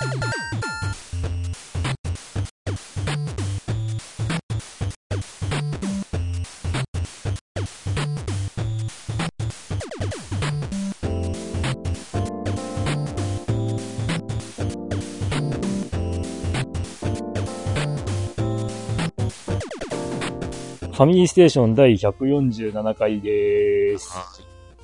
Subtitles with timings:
[0.00, 24.10] ファミリーステーション第147回です。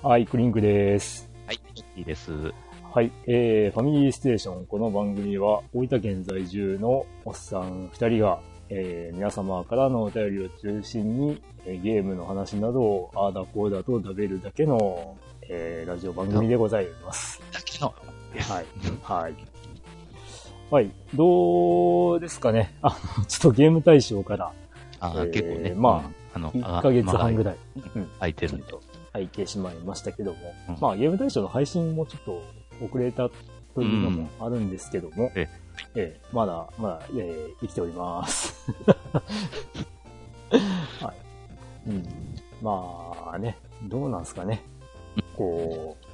[0.03, 1.31] はい、クリンクです。
[1.47, 1.61] はい、
[1.97, 2.53] いいです。
[2.97, 17.43] はい、えー、ファミリーステーション、この番組は、大分県在住のおっさん二人が、えー、皆様からのお便りを中心に、えーゲームの話などを、あーだこうだと食べるだけの、えー、ラジオ番組でございます。
[17.53, 18.67] だけの、はい。
[19.03, 19.35] はい。
[20.71, 20.91] はい。
[21.15, 24.53] どうですかねあの、ちょっとゲーム対象から
[25.01, 27.59] あ、えー結構ね、まあ、あの、1ヶ月半ぐららい、
[27.95, 28.81] うん、空いてるんと。
[29.13, 32.43] 空いてしまいましたけども、うんまあゲーム対象の配信もちょっと
[32.81, 33.29] 遅れた
[33.75, 35.49] というのもあるんですけども、え
[35.95, 38.73] ええまだ、まだ、えー生きております。
[41.01, 41.13] は
[41.87, 41.91] い。
[41.91, 42.07] うん。
[42.63, 44.63] まあね、どうなんですかね。
[45.37, 46.07] こう、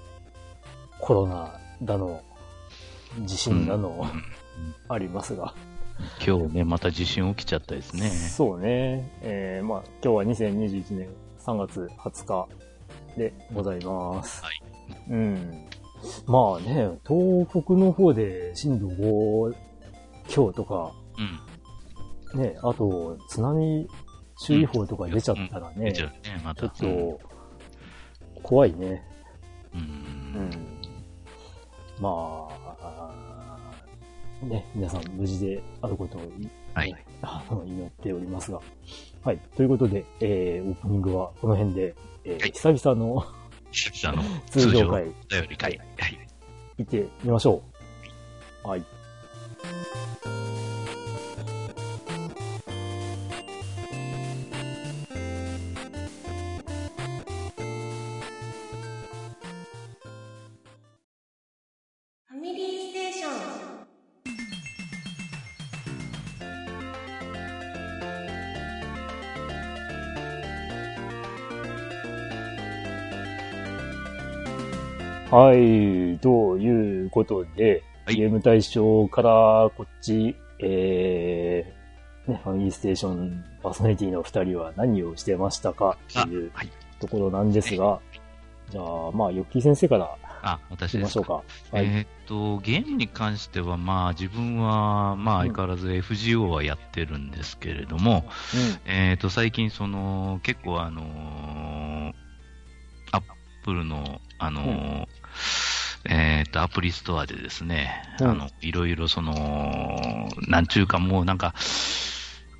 [1.00, 2.22] コロナだの、
[3.24, 4.06] 地震だの、
[4.88, 5.54] ありますが。
[6.24, 8.08] 今日ね、また地震起きちゃったですね。
[8.10, 9.10] そうね。
[9.22, 11.08] えー、まあ、今日は2021年
[11.41, 12.48] 3月20日
[13.16, 14.42] でございます。
[14.42, 14.62] はい。
[15.10, 15.64] うん。
[16.27, 19.55] まあね、東北の方で震度5
[20.28, 20.92] 強とか、
[22.34, 22.42] うん。
[22.42, 23.86] ね、あと津波
[24.41, 26.75] 注意報とか出ちゃったらね、うね、まちょた。
[26.75, 27.20] っと
[28.42, 29.03] 怖いね。
[29.75, 29.78] う。
[29.78, 29.83] うん
[30.47, 30.50] ん。
[32.00, 32.48] ま
[32.81, 33.11] あ、
[34.42, 36.28] ね、皆さん無事であることをい
[36.75, 36.97] はい。
[37.69, 38.61] 祈っておりますが。
[39.22, 39.39] はい。
[39.56, 41.94] ということで、えー、オープニングはこの辺で、
[42.25, 45.81] えーはい久々の久々の通常回お便り会。
[45.98, 46.19] はい。
[46.78, 47.62] 行ってみましょ
[48.65, 48.69] う。
[48.69, 48.84] はい。
[75.32, 76.19] はい。
[76.19, 86.70] ということで、はいゲーム対象からこっち、えー、ね、ファミリーステーションパーソナリティの二人は何をしてましたかあというはい。
[87.00, 88.00] ところなんですが、
[88.70, 91.32] じゃあ、まあ、ヨッキー先生からあ、私ですしょうか。
[91.34, 91.44] はい。
[91.72, 98.25] えーっと、ゲームに関しては、まあ、自分は、まあ、相変わらず FGO はやってるんですけれども、
[98.84, 102.12] えーっと、最近、その、結構、あのー
[103.14, 103.22] アッ
[103.64, 105.22] プルの、あのー
[106.04, 108.28] えーっと、アプリストアでですね、うん。
[108.28, 111.54] あの、いろいろ、その、なんちゅうか、もうなんか、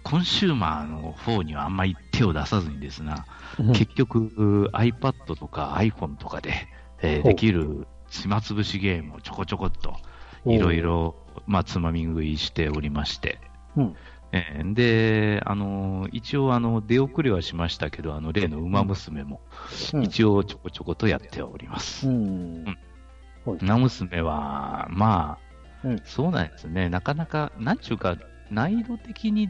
[0.05, 3.27] コンシューマーの方にはあんまり手を出さずにですな、
[3.59, 3.73] うん。
[3.73, 6.69] 結局、iPad とか iPhone とかで、
[7.03, 9.97] えーできる暇つぶしゲームをちょこちょこっと、
[10.45, 11.17] いろいろ、
[11.47, 13.41] まあ、つまみ食いしておりまして、
[13.77, 13.97] うん
[14.33, 19.41] えーで、あのー一応、あの、出遅れはしましたけど、あの、例の馬娘も、
[19.93, 20.03] うん。
[20.05, 22.09] 一応、ちょこちょことやっております。
[22.09, 22.65] うん。
[22.65, 25.39] はい馬娘は、ま
[25.85, 26.01] あ、うん。
[26.05, 28.17] そうなんですね、なかなか、なんちゅうか、
[28.51, 29.49] 難易度的に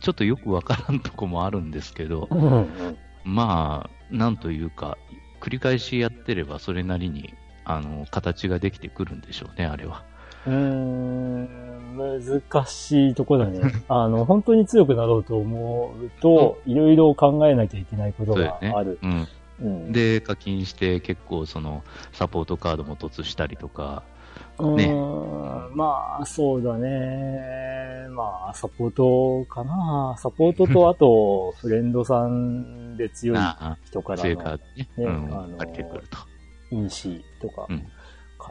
[0.00, 2.98] ちょっとよくわからんとこもあるんですけど、うんうん。
[3.24, 4.98] まあ、なんというか、
[5.40, 7.34] 繰り返しやってれば、それなりに、
[7.64, 10.04] あの、形ができてくるんでしょうね、あれは。
[10.46, 13.60] うーん、難しいとこだね。
[13.88, 18.98] あの、本当に強くなろうと思うと、いろいろ考えなきゃいけないことがある。
[19.02, 19.28] うん。
[19.60, 24.02] うん、で、課金して、結構、その、サポートカードも突したりとか、
[24.58, 24.92] うね
[25.74, 28.08] まあ、そうだね。
[28.10, 30.14] まあ、サポートかな。
[30.18, 33.38] サポートと、あと、フレンドさんで強い
[33.84, 36.18] 人からのね、ねうん、あの借りてくると。
[36.70, 37.86] 因子とかうん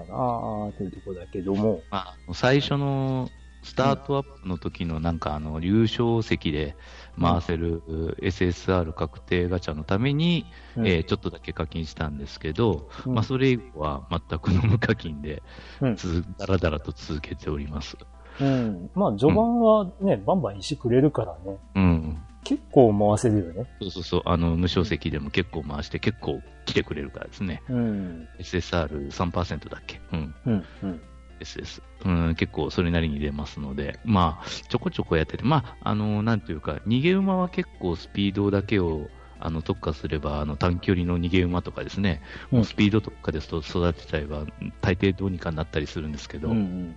[0.03, 1.81] かなというところだけども。
[1.89, 3.29] まあ、最初の
[3.63, 6.75] スタートアップの時のなんかあの優勝席で
[7.19, 7.81] 回せる
[8.21, 10.45] SSR 確定ガチャのために、
[10.75, 15.43] うんえーちょっとだけ課金したんですけど、うんまあそれ以降は全くの無課金で、
[15.81, 17.97] だらだらと続けております。
[18.39, 18.89] うん。
[18.95, 21.57] まあ、序盤はね、バンバン石くれるからね。
[21.75, 22.17] うん。
[22.43, 23.69] 結構回せるよね。
[23.81, 27.61] そうそうそう、あの、無償席でも結構回して結構来てくれるからですね。
[27.69, 28.27] うん。
[28.39, 30.01] SSR3% だっけ？
[30.13, 30.35] うん。
[30.45, 30.65] うん。
[30.83, 31.01] うん。
[31.39, 31.81] SS。
[32.05, 39.07] うん、結構それなりに出ますので、まあ、ちょこちょこやってて、まあ、あの、なんていうか、逃げ馬は結構スピードだけを、
[39.39, 42.21] あの、特化すれば、あの、短距離の逃げ馬とかですね、
[42.51, 44.45] うんもうスピードとかですと育てちゃえば、
[44.81, 46.95] 大抵どうにかなったりするんですけど、うん。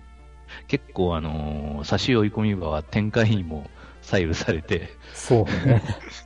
[0.67, 3.67] 結構あのー差し追い込み場は展開にも
[4.05, 5.81] 左右されて、そうね。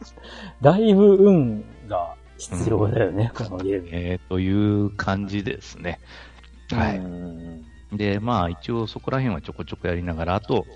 [0.62, 3.88] だいぶ運が必要だよね、このゲーム。
[3.92, 6.00] えーという感じですね。
[6.72, 7.00] はうい。
[7.00, 7.66] ん
[7.98, 10.68] で、まあ一応そこら辺はちょこちょこやりながら、あと、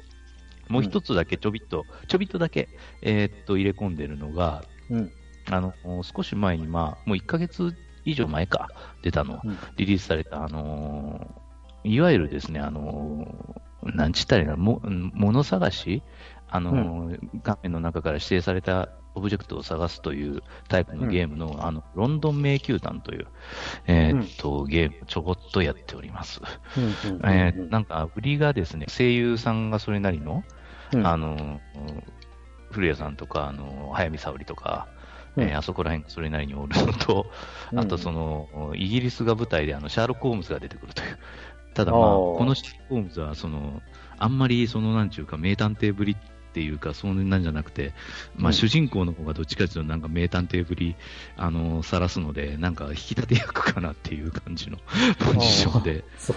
[0.69, 2.69] もう一つだけちょびっと、ちょびっとだけ、
[3.01, 5.11] えーっと入れ込んでるのが、うん。
[5.51, 5.73] あの、
[6.03, 8.69] 少し前に、まあ、もう1ヶ月以上前か、
[9.01, 11.43] 出たの、うんリリースされた、あのー
[11.85, 14.81] いわゆるですね、あのーなんちったらいいの、も、
[15.13, 16.01] 物探し
[16.55, 23.27] あのー画面の中から指定されたオブジェクトを探すというタイプのゲームの、あの、ロンドン迷宮団という、
[23.87, 26.41] えーっと、ゲームをちょこっとやっております。
[26.77, 30.43] うんうんえーなんか、売りがですね、声優さんがそれなりの、
[30.93, 31.07] うん。
[31.07, 31.59] あの、
[32.71, 34.87] 古谷さんとか、あの、早見沙織とか、
[35.35, 35.43] うん。
[35.43, 37.25] えーあそこら辺がそれなりにおるのと、
[37.71, 37.79] うん。
[37.79, 41.17] あとその、イギリスが舞台であの、シャーロック・ホームズが出てくるという。
[41.73, 43.81] ただまあ、このシャーロック・ホームズは、その、
[44.17, 46.15] あんまりその、なんちゅうか、名探偵ぶり
[46.53, 47.93] っていうか、そんなんじゃなくて、
[48.35, 50.95] まあ、うん主人公の方がどっちかというと、なんか名探偵ぶり、
[51.35, 54.77] あの、さらすので、なんか引き立て役かなっていう感じの
[55.17, 56.35] ポジションで、そ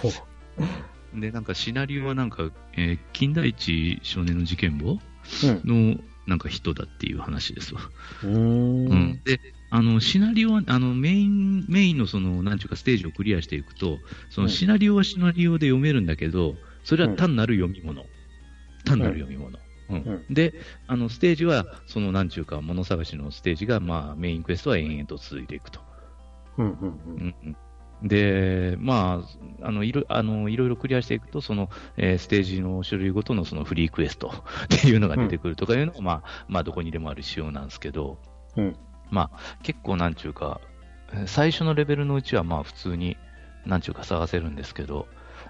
[1.15, 1.19] う。
[1.21, 4.99] で、なんかシナリオはなんか、えー金田一少年の事件簿
[5.43, 5.61] うん。
[5.93, 7.81] のなんか人だっていう話ですわ。
[8.23, 8.29] うー。
[8.31, 9.21] うんん。
[9.23, 13.99] で、あの、シナリオは、あの、メイン、メインのその、なんていうかステージをクリアしていくと、
[14.29, 18.05] そのシナリオはシナリオで読めるんだけど、それは単なる読み物。
[18.85, 19.59] 単なる読み物。
[19.89, 19.99] うんう
[20.29, 20.53] んで、
[20.87, 25.79] あの、ステージは、その、なんちゅうか、物探しのステージが、まあ、メインクエストは延々と続いていくと。
[26.57, 26.99] うんうんうん。
[27.19, 27.57] うんうん
[28.03, 29.23] で、ま
[29.61, 34.29] あ、あの、いろ、あの、いろいろクリアしていくと、その、えーステージの種類ごとのそのフリークエスト
[34.71, 38.19] っていうのが出てくるとかいうのは、まあ、まあ、どこにでもある仕様なんですけど、
[38.55, 38.75] うん。
[39.09, 40.61] まあ、結構なんちゅうか、
[41.11, 43.17] えー最初のレベルのうちは、まあ、普通に、
[43.65, 45.07] なんちゅうか探せるんですけど、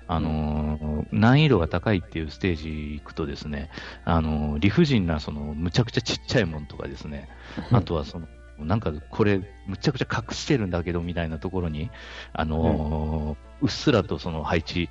[0.08, 2.70] あのー難易度が高いっていうステージ
[3.00, 3.70] 行くとですね、
[4.06, 7.30] あのー理不尽な、その、むちゃくちゃちっちゃいもんとかですね、
[7.72, 8.28] あとはその、
[8.60, 11.90] なんかこれ、むちゃくちゃ隠してるんだけどみたいなところに、
[12.34, 14.90] あのーうっすらとその配置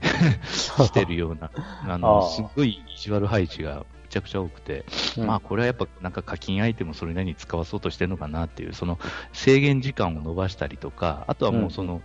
[0.46, 1.50] してるような、
[1.88, 4.84] あのすっごい意地悪配置がむちゃくちゃ多くて、
[5.16, 5.26] うん。
[5.26, 8.98] まあこれはやっぱなんか課金アイテムをそれなりに使わそうとしてるのかなっていう、その
[9.32, 12.02] 制限時間を伸ばしたりとか、あとはもうその、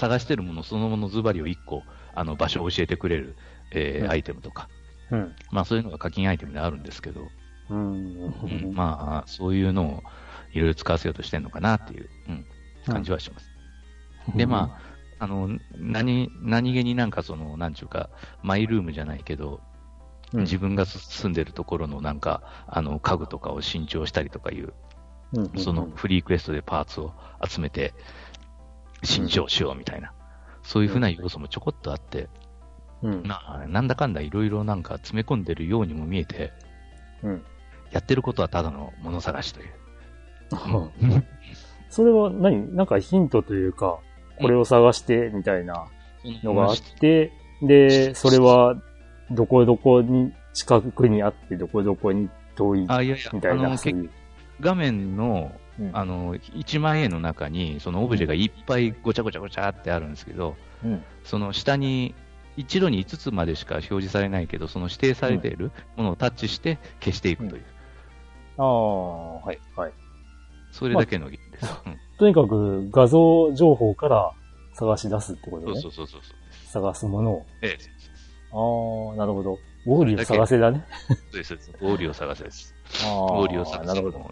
[0.00, 3.36] 探してるものそのものズバリを1個、あの場所を教えてくれる、
[3.70, 4.10] えーうん。
[4.10, 4.68] アイテムとか、
[5.10, 5.34] うん。
[5.50, 7.30] まあそういうのが課金アイテムであるんですけど、
[7.70, 8.14] うん。
[8.14, 8.72] うん。
[8.74, 10.02] まあ、そういうのを
[10.52, 12.44] いろいろ使わせようとしてるのかなっていう、うん、
[12.86, 13.50] 感じはします。
[14.34, 14.76] で、ま
[15.18, 18.10] あ、あの、何、何気になんかその、なんちゅうか、
[18.42, 19.60] マイルームじゃないけど、
[20.32, 20.40] うん。
[20.42, 24.72] 自分が住んでるところのなんか、あの、家具とかを新調したりとかいう、
[25.32, 25.50] うん。
[25.58, 27.12] そのフリークエストでパーツを
[27.46, 27.94] 集めて、
[29.02, 30.12] 新調しようみたいな、
[30.62, 32.28] そういうふうな要素もちょこっとあって、
[33.02, 33.22] うん。
[33.26, 36.52] まあ、なんだかんだいろいろなんか詰め込んでるようにも見えて、
[37.22, 37.42] うん。
[37.90, 39.68] やってることはただの物探しという。
[41.88, 42.74] それは何？
[42.76, 43.98] なんかヒントというか、
[44.38, 45.86] これを探してみたいな
[46.44, 47.32] のがあって、
[47.62, 48.76] で、それは
[49.30, 54.10] どこどこに近くにあって、どこどこに遠いあ、いやいや、みたいな、あのそういう。
[54.60, 61.04] 画面のうんあの1万円の中に、そのオブジェがいっぱいごちゃごちゃごちゃってあるんですけど、うん。
[61.24, 62.14] その下に、
[62.56, 67.64] 一度に5つまでしか表示されないけど、その指定されているものをタッチして消していくという、
[68.58, 69.92] ああ、はい、はい。
[70.70, 71.80] それだけのゲームです。
[71.86, 74.30] うんとにかく画像情報から
[74.74, 76.02] 探し出すってことねそうそ。
[76.02, 76.70] うそうそう。
[76.70, 77.46] 探すものを。
[77.62, 77.78] ええ、
[78.52, 79.58] ああ、なるほど。
[79.86, 80.84] ウォーリーを探せだね。
[81.08, 81.48] そうです。
[81.48, 82.74] そうですウォーリーを探せです。
[83.06, 84.30] ああウォーリーを探せなるほど。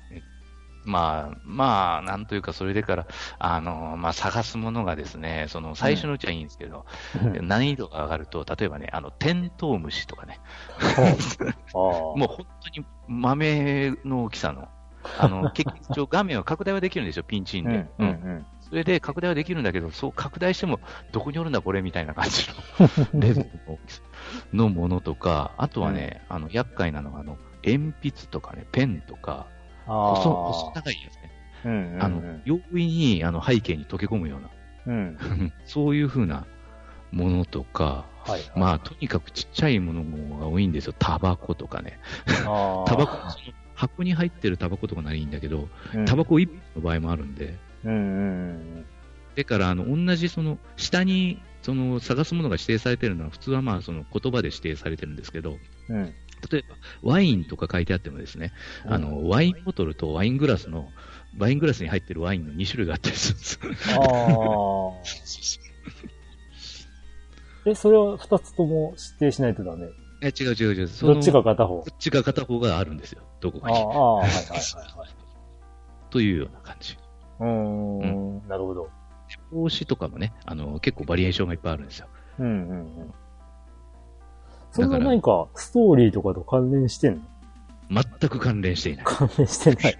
[0.88, 3.06] えまあ、まあ、なんというか、それでから、
[3.38, 6.86] あの、まあ、探すものがですね、その、最初のうちはいいんですけど、
[7.22, 10.40] うん難易度が上がると、例えばね、あの、テントウムシとかね。
[11.72, 14.68] もう本当に豆の大きさの、
[15.18, 17.86] あの、結局画面は拡大はできるんですよ、ピンチインうん、で。
[17.98, 18.46] うん、うん。
[18.60, 20.80] それで拡大はできるんだけど、そう拡大しても、
[21.12, 22.46] どこにおるんだこれみたいな感じ
[23.12, 23.50] の レベル
[24.52, 29.46] のものとか、あとはね、あの、厄介なのが、あの、鉛筆とかね、ペンとか。
[29.88, 31.30] 細、細長いやつね。
[31.64, 32.02] うん、うんうん。
[32.02, 34.50] あの、容易に、あの、背景に溶け込むような、
[34.86, 35.52] うん。
[35.64, 36.46] そういう風な
[37.12, 38.40] ものとか、はい。
[38.54, 40.94] まあ、とにかくちっちゃいものが多いんですよ。
[40.98, 41.98] タバコとかね。
[42.86, 43.16] タバコ、
[43.74, 47.96] 箱に入ってるタバコとかならいいんだけど、うんタバコ1本の場合もあるんで、うん、う
[48.80, 48.84] ん。
[49.36, 56.14] だから、あの、同じその、下に、その、探すものが指定されてるのは、普通はまあ、その言葉で指定されてるんですけど、うん。
[56.50, 58.52] 例えば、ワインとか書いてあってもですね、
[58.84, 60.92] あの、ワインボトルとワイングラスの、
[61.36, 63.92] ワイングラスに入ってるワインの2種類があったりするんです。
[63.94, 63.98] ああ。
[67.70, 69.88] え、それは二つとも指定しないとダメ？
[70.20, 70.88] え、違う違う違う。
[71.02, 71.80] どっちか片方？
[71.80, 71.86] こ。
[71.90, 73.22] っちが片方があるんですよ。
[73.40, 73.76] どこかに。
[73.76, 75.08] ああ、はいはいはいはい。
[76.10, 76.96] というような感じ。
[77.40, 78.90] うーん、なるほど。
[79.52, 82.08] 帽子とかもね、あの、結構バリエーションがいっぱいあるんですよ。
[82.38, 83.14] うんうんうん。
[84.72, 87.22] それは何か、ストーリーとかと関連してん
[87.90, 88.02] の？
[88.02, 89.04] 全く関連していない。
[89.06, 89.96] 関連してない。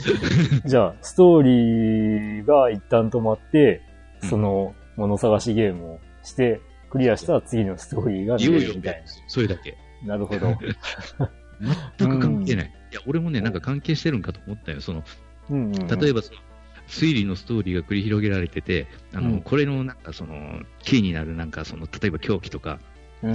[0.64, 3.82] じゃあ、ストーリーが一旦止まって、
[4.22, 9.76] うんその、物探しゲームをして、クリアしたら次のストーリーが見れるみたいそれだけ。
[10.04, 10.14] な。
[10.14, 10.56] なるほど。
[11.98, 12.66] 全く関係ない。
[12.66, 14.80] いや、俺もね、なんか関係してるんかと思ったよ。
[14.80, 15.02] その、
[15.50, 16.38] うんうんうん、例えばその、
[16.86, 22.80] 推理のストーリーが繰り広げられてて、あの、うんこれのなんかその、キーになるなんかその、例えば凶器とか、うんうん、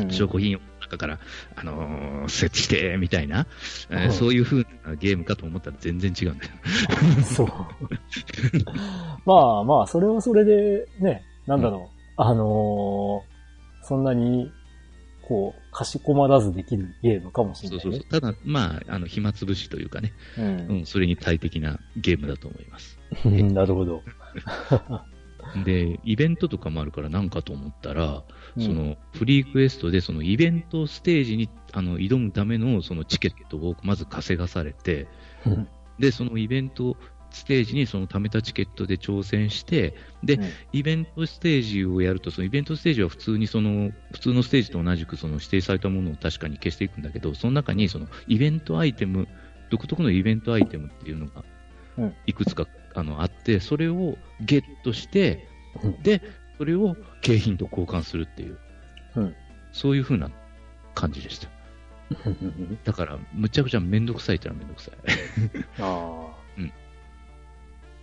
[0.10, 1.19] 証拠品を中から、
[1.55, 3.48] あのー設置して、みたいな、
[3.89, 6.51] えーうんそういう風なゲームかと思ったら全然違うんだよ。
[7.24, 7.48] そう。
[9.25, 12.00] まあまあ、それはそれで、ね、なんだろう。
[12.17, 13.39] あのー
[13.81, 14.51] そんなに、
[15.24, 17.81] こう、かしこまらずできるゲームかもしれない、ね。
[17.81, 18.22] そうそうそう。
[18.22, 23.00] ただ、まあ、あの、暇つぶしというかね、ううん、それに最適なゲームだと思います。
[23.29, 23.53] ん。
[23.53, 24.03] なるほど。
[25.63, 28.24] で、イベントとかもあるからなんかと思ったら、
[28.55, 28.63] うん。
[28.63, 35.08] そのフリークエストでそのイベントステージにあの挑むためのそのチケットをまず稼がされて、
[35.46, 35.67] うん。
[36.00, 36.98] で、そのイベント
[37.31, 40.43] ステージにその貯めたチケットで挑戦して、で、うん。
[40.74, 49.27] イベントステージをやると、そのイベントステージは普通にその、普通のステージと同じくその指定されたものを確かに消していくんだけど、その中にそのイベントアイテム、
[49.69, 51.43] 独特のイベントアイテムっていうのが
[51.98, 52.15] うん。
[52.25, 52.65] いくつか
[52.99, 55.47] あのあって、それをゲットして、
[55.83, 56.21] うんで、
[56.57, 58.57] それを景品と交換するっていう、
[59.15, 59.35] うん
[59.71, 60.31] そういう風な
[60.95, 61.47] 感じでした。
[62.83, 64.95] だから、むちゃくちゃめんどくさいってのはめんどくさい。
[65.79, 66.39] ああ。
[66.57, 66.73] うん。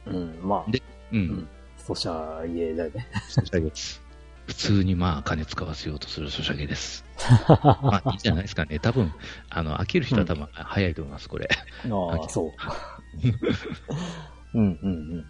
[0.07, 0.79] うん、まあ、で
[1.13, 1.17] う。
[1.17, 1.49] うんん。
[1.77, 3.09] ソシャゲだね。
[3.29, 4.03] ソシャゲです。
[4.47, 7.05] 普通にまあ金使わせようとするソシャゲです。
[7.49, 8.79] まあいいんじゃないですかね。
[8.79, 9.13] 多分、
[9.51, 11.49] あの、飽きる人は多分早いと思います、これ。
[11.51, 12.53] ああ、そう。
[14.57, 15.27] うんうんうん。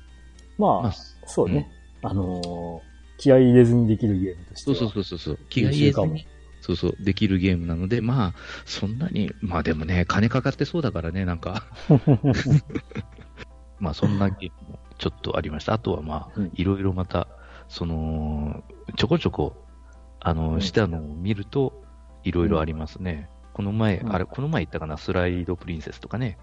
[0.58, 0.92] まあ、まあ
[1.26, 1.70] そうね。
[2.02, 4.76] あのー気合い入れずにできるゲームとしては。
[4.76, 5.38] そうそうそうそう。
[5.48, 6.26] 気が入れずに。
[6.60, 11.64] そうそう、できるゲームなので、まあ、そんなに、まあでもね、金かかってそうだからね、なんか。
[13.78, 15.74] まあそんなゲームもちょっとありました。
[15.74, 17.28] あとはまあうん、いろいろまた、
[17.68, 18.62] その、
[18.96, 19.54] ちょこちょこ、
[20.20, 21.84] あうんの、したのを見ると、
[22.24, 23.30] いろいろありますね。
[23.54, 26.36] この前、うんあれ、この前言ったかな、スライドプリンセスとかね。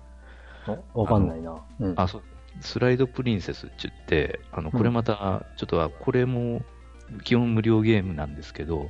[0.93, 1.55] おわかんないな。
[1.79, 1.93] うん。
[1.97, 2.23] あ、そう。
[2.62, 6.63] スライドプリンセスって言って、あの、これまた、ちょっとは、これも、
[7.24, 8.89] 基本無料ゲームなんですけど、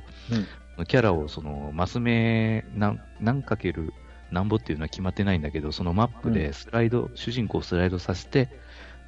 [0.86, 3.92] キャラをそのマス目何何かける
[4.32, 8.48] 何ぼっていうのは決まってないんだけど、そのマップでスライド、主人公をスライドさせて、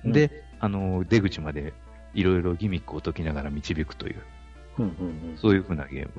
[0.05, 1.75] うんで、あの、出口まで
[2.15, 4.23] いろいろギミックを解きながら導くという、
[4.79, 6.13] うんうんそういう風なゲーム。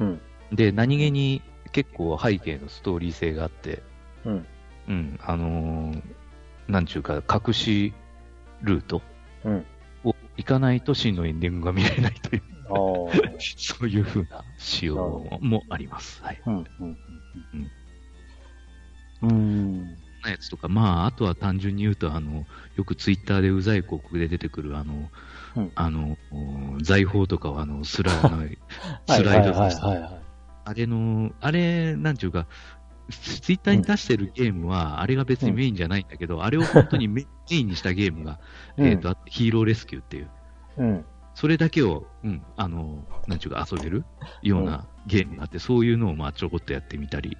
[0.00, 0.20] うん。
[0.50, 0.56] うん。
[0.56, 3.82] で、何気に結構背景のストーリー性があって、
[4.24, 4.46] うん。
[4.88, 6.02] うん、あのー
[6.68, 7.92] なんちゅうか、隠し
[8.62, 9.02] ルート
[9.44, 9.66] うん。
[10.04, 13.32] を行かないと真のエンディングが見れないという、ああ。
[13.56, 16.22] そういう風な仕様もあります。
[16.22, 16.40] はい。
[16.46, 16.54] うん。
[16.80, 16.96] うん。
[17.52, 17.70] うん。
[19.22, 19.98] うん。
[20.22, 25.10] なやつとか、まあ、あとは単純に言うと、あの、よくツイッターでうざい広告で出てくる、あの、
[25.56, 28.58] うんあの、お財宝とかをあの、スライド、は い
[29.08, 30.22] スライドさせて、はいはいはいはい。
[30.64, 32.46] あれの、あれ、なんちゅうか、
[33.12, 38.38] ツイッターに出してるゲームは、あれが別にメインじゃないんだけど、あれを本当にメ メインにしたゲームが、
[38.76, 38.86] うん。
[38.86, 40.30] えっ、と、あヒーローレスキューっていう、
[40.78, 41.04] うん。
[41.34, 44.04] それだけを、うん、あの、なんちゅうか遊べる
[44.42, 47.36] ようなゲームがあって、そういうのをまあちょこっとやってみたり、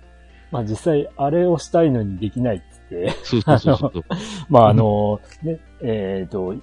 [0.51, 2.63] まあ実際、あれをしたいのにできない
[2.93, 3.93] て、そうそうそうそう。
[4.51, 6.55] まああの、ね、えっ、と、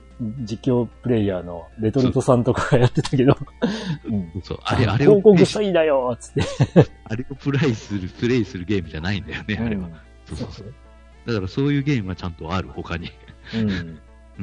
[0.41, 3.37] 実況プレイヤーのレトルトさんとかがやってたけど、
[4.05, 6.41] うんそうあれ、あれを広告詐欺だよっつって。
[7.05, 9.89] あれをプレイする、プレイするゲームじゃないんだよね、あれは。
[10.25, 10.73] そうそうそう。
[11.25, 13.11] だからそういうゲームはちゃんとある、他に。
[13.53, 14.41] う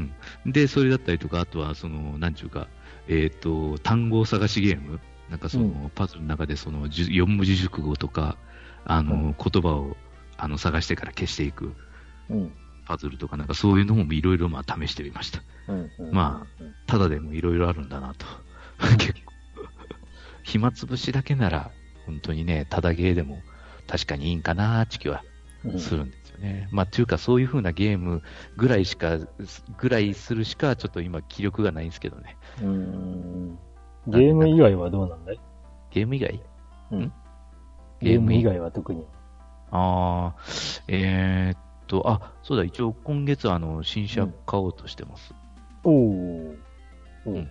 [0.48, 0.52] ん。
[0.52, 2.68] で、それだったりとか、あとは、その、なんちゅうか、
[3.08, 5.00] えっ、と、単語探しゲーム。
[5.30, 8.36] なんかその、うパズルの中でその、じゅ四文字熟語とか、
[8.84, 9.96] あの、うん言葉を、
[10.38, 11.74] あの、探してから消していく
[12.28, 12.52] うん。
[12.86, 15.42] パズルとか、なんかそういうのもいろいろまあ試してみました。
[15.68, 15.90] うん。
[16.12, 18.26] まあ、ただでもいろいろあるんだなと。
[18.98, 19.32] 結構。
[20.44, 21.70] 暇つぶしだけなら、
[22.06, 23.40] 本当にね、ただゲーでも
[23.88, 25.24] 確かにいいんかなーって気は
[25.64, 26.68] うんするんですよね。
[26.70, 28.22] まあ、というか、そういう風なゲーム
[28.56, 29.18] ぐらいしか、
[29.78, 32.36] ぐらいするしか、ちょっと今、気力がないんですけどね。
[32.62, 33.58] うん。
[34.06, 35.40] ゲーム以外はどうなんだい？
[35.90, 36.40] ゲーム以外？
[36.92, 37.12] うん。
[38.00, 39.04] ゲーム以外は特に。
[39.76, 40.34] ああ、
[40.88, 45.34] えーっと、あ、そうだ、一応今月、あの、新車買おうとしてます。
[45.84, 46.54] おお。
[47.26, 47.48] おうん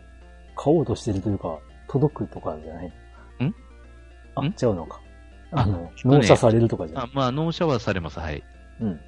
[0.55, 2.93] 買おうとしてるというか、届くとかじゃない
[4.35, 4.45] あ、ん？
[4.47, 5.01] 違うのか。
[5.51, 7.05] ああの、納車されるとかじゃない。
[7.05, 8.19] あまあ、納車はされます。
[8.19, 8.41] はい。
[8.81, 8.99] うん。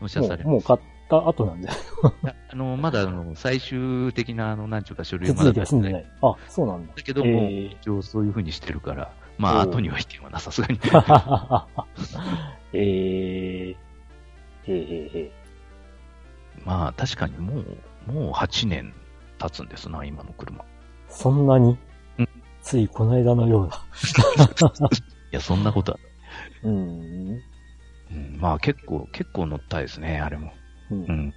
[0.00, 0.68] 納車されもう、ます。
[0.68, 1.80] もう買った後なんじゃない？
[2.24, 6.06] いやあの、まだ、あの、最終的な、あの、なんちゅうか、書類まだ続きは済んでない。
[6.22, 6.92] あ、そうなんだ。
[6.96, 10.78] だけども、えー一応そういう風にしてるから、まあ、後には引けはな、さすがに。
[12.72, 13.76] えー、
[14.66, 15.32] えー、えー、え
[16.64, 18.92] まあ、確かにもう、もう8年
[19.38, 20.64] 経つんですな、今の車。
[21.08, 21.78] そんなに？
[22.18, 22.28] うん
[22.62, 23.80] ついこの間のようだ。
[25.36, 25.98] や、そんなことは。
[26.64, 27.40] うん。
[28.10, 30.52] うん、まあ、結構、結構乗ったですね、あれも。
[30.90, 31.34] うんうん。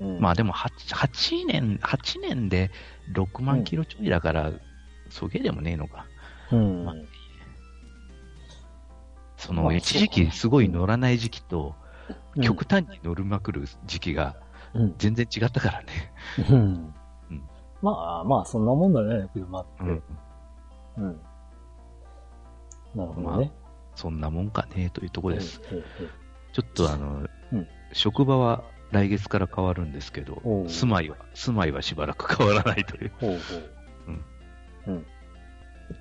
[0.00, 2.70] うんまあ、でも8、8年、8年で
[3.12, 4.52] 6万キロちょいだから、
[5.10, 6.06] そげでもねえのか。
[6.50, 6.84] うん。
[6.84, 6.94] まあ
[9.40, 14.36] そまあの、一時期すごい乗らない時期と、うん極端に乗りまくる時期が
[14.72, 14.94] うん。
[14.98, 15.86] 全然違ったからね。
[16.48, 16.94] うん
[17.30, 17.42] うん。
[17.82, 19.82] まあ、まあ、そんなもんだね、車って。
[19.82, 20.02] うん。
[20.96, 21.20] うん。
[22.94, 23.52] なるほどね。
[23.96, 25.60] そんなもんかね、というところです。
[26.52, 33.12] ちょっとあの、うん職場は来月から変わるんですけど住まいは、住まいはしばらく変わらないという。
[33.20, 33.40] ほうほう。
[34.06, 34.24] うん。
[34.86, 35.06] うん。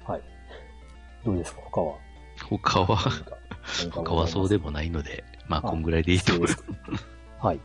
[0.05, 0.22] はい。
[1.25, 1.98] どうですか、他は？
[2.48, 2.98] 他は、
[3.91, 6.63] 他はそうでもないので、まあ、あこんぐらいでいいと思います。
[7.39, 7.60] はい。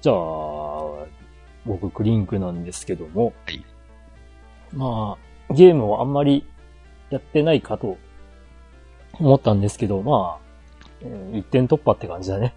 [0.00, 0.16] じゃあ、
[1.64, 3.32] 僕、クリンクなんですけども。
[3.46, 3.64] はい。
[4.74, 5.16] ま
[5.50, 6.46] あ、ゲームをあんまり
[7.10, 7.96] やってないかと
[9.14, 10.48] 思ったんですけど、まあ、
[11.02, 12.54] うん一点突破って感じだね。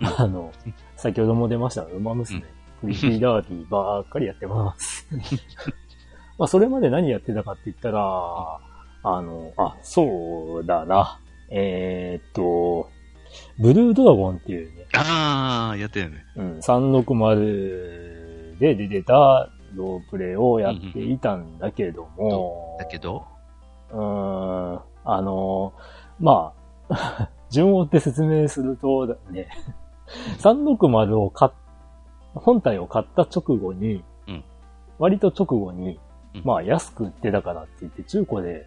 [0.00, 0.52] うん あの、
[0.96, 2.40] 先ほども出ました、ウマ娘、
[2.80, 5.08] プリティダービーばっかりやってます。
[6.38, 8.60] まあ、それまで何やってたかって言ったら、
[9.04, 11.20] あの、あ、そうだな。
[11.50, 12.88] えーっと、
[13.58, 16.24] ブルードラゴンっていうね、ああ、やってるね。
[16.36, 23.26] うん、360で出てたロープレイをやっていたんだけども、だけど、
[23.90, 25.74] うーん、あの、
[26.18, 26.54] ま
[26.88, 29.48] あ、 順を追って説明するとだね、
[30.38, 31.52] 360を買っ、
[32.34, 34.44] 本体を買った直後に、うん。
[34.98, 35.98] 割と直後に、
[36.34, 36.42] うん。
[36.44, 38.66] まあ安く売ってたからって言って中古で、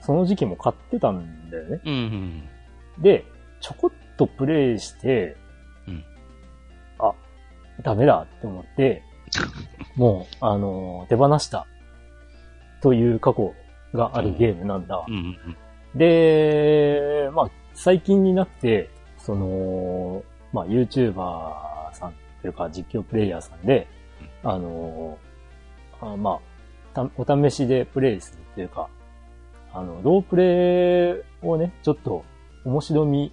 [0.00, 1.80] その時期も買ってたんだよね。
[1.84, 2.48] うんうん
[2.98, 3.24] で、
[3.60, 5.36] ちょこっとプレイして、
[5.86, 6.04] うん
[6.98, 7.12] あ、
[7.82, 9.02] ダメだって思って、
[9.96, 11.66] もう、あのー手放した
[12.80, 13.54] という過去
[13.92, 15.04] があるゲームなんだ。
[15.06, 15.14] うん。
[15.14, 15.56] うんうん
[15.96, 23.88] で、まあ、最近になって、その、まあ、YouTuber さんというか実況プレイヤーさんで、
[24.44, 26.38] あのーあま
[26.94, 28.88] あ、たお試しでプレイするっていうか、
[29.76, 32.24] あの、ロープレイをね、ちょっと
[32.64, 33.30] 面白み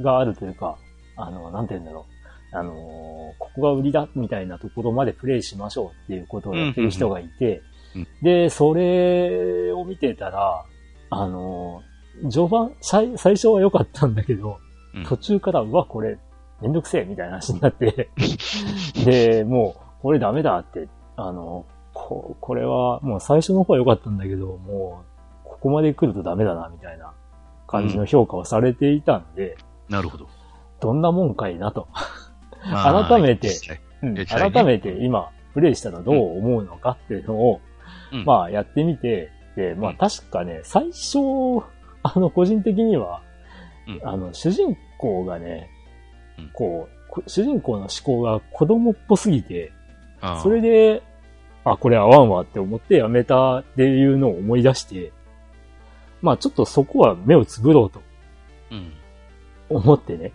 [0.00, 0.76] があるというか、
[1.16, 2.06] あの、なんて言うんだろ
[2.52, 2.56] う。
[2.56, 3.06] あのー
[3.38, 7.62] ここが売りだみたいなところまでプレイしましょうっていうことをやってる人がいて
[7.94, 8.02] うん。
[8.02, 10.64] うん、で、それを見てたら、
[11.10, 14.58] あのー序盤、最最初は良かったんだけど、
[14.94, 15.04] うん。
[15.04, 16.18] 途中から、うわ、これ、
[16.62, 18.08] めんどくせえみたいな話になって、
[19.04, 25.05] で、もう、これダメだって、あの、ここれは、もう最初の方は良かったんだけど、もう、
[25.66, 27.12] ここまで来るとダメだな、みたいな
[27.66, 29.56] 感じの評価をされていたんで、
[29.88, 30.28] なるほど。
[30.78, 31.88] どんなもんかいなと。
[32.70, 33.50] まあ改めて
[34.00, 37.60] うん改めて今、プレイしたらどう思うのかっていうのを、
[38.12, 38.24] うん。
[38.24, 39.96] まあ、やってみて、で、まあ、うん。
[39.96, 41.18] 確かね、最初、
[42.04, 43.22] あの、個人的には、
[43.88, 44.08] うん。
[44.08, 45.68] あの、主人公がね
[46.38, 49.72] うん、こう、こ主人公の思考が子供っぽすぎて、
[50.42, 51.02] それで、
[51.64, 55.12] あ、これ合わんわって思ってやめたっていうのを思い出して、
[56.26, 58.02] まあちょっとそこは目をつぶろうと
[58.72, 58.92] うん。
[59.68, 60.32] 思ってね。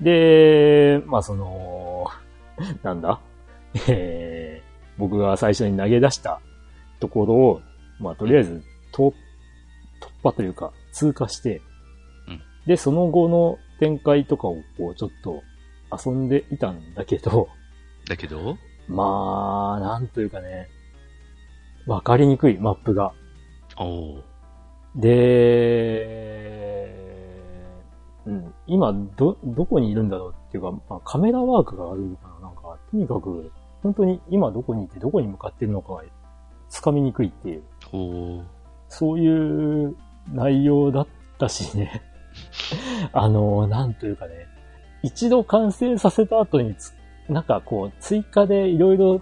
[0.00, 2.06] で、まあその、
[2.84, 3.20] なんだ？
[3.88, 6.40] えー、僕が最初に投げ出した
[7.00, 7.62] ところを、
[7.98, 9.12] まあとりあえず突
[10.00, 11.60] 突破というか通過して、
[12.28, 15.42] うんで、その後の展開とかをこうちょっと
[16.06, 17.48] 遊んでいたんだけど、
[18.08, 18.56] だけど、
[18.88, 20.68] まあ、なんというかね、
[21.86, 23.12] わかりにくいマップが。
[23.76, 24.24] おお
[24.96, 26.08] で、
[28.26, 32.46] うん、今、ど、どこにいるんだろうっていうか、まあ、カメラワークがあるのかな？
[32.48, 33.50] なんか、とにかく、
[33.82, 36.04] 本当に今どこにいてどこに向かってるのかが、
[36.68, 37.62] つかみにくいっていう。
[38.88, 39.96] そういう
[40.32, 41.06] 内容だっ
[41.38, 42.02] たしね。
[43.12, 44.46] あの、なんというかね、
[45.02, 46.94] 一度完成させた後につ、
[47.28, 49.20] なんかこう、追加でいろいろ、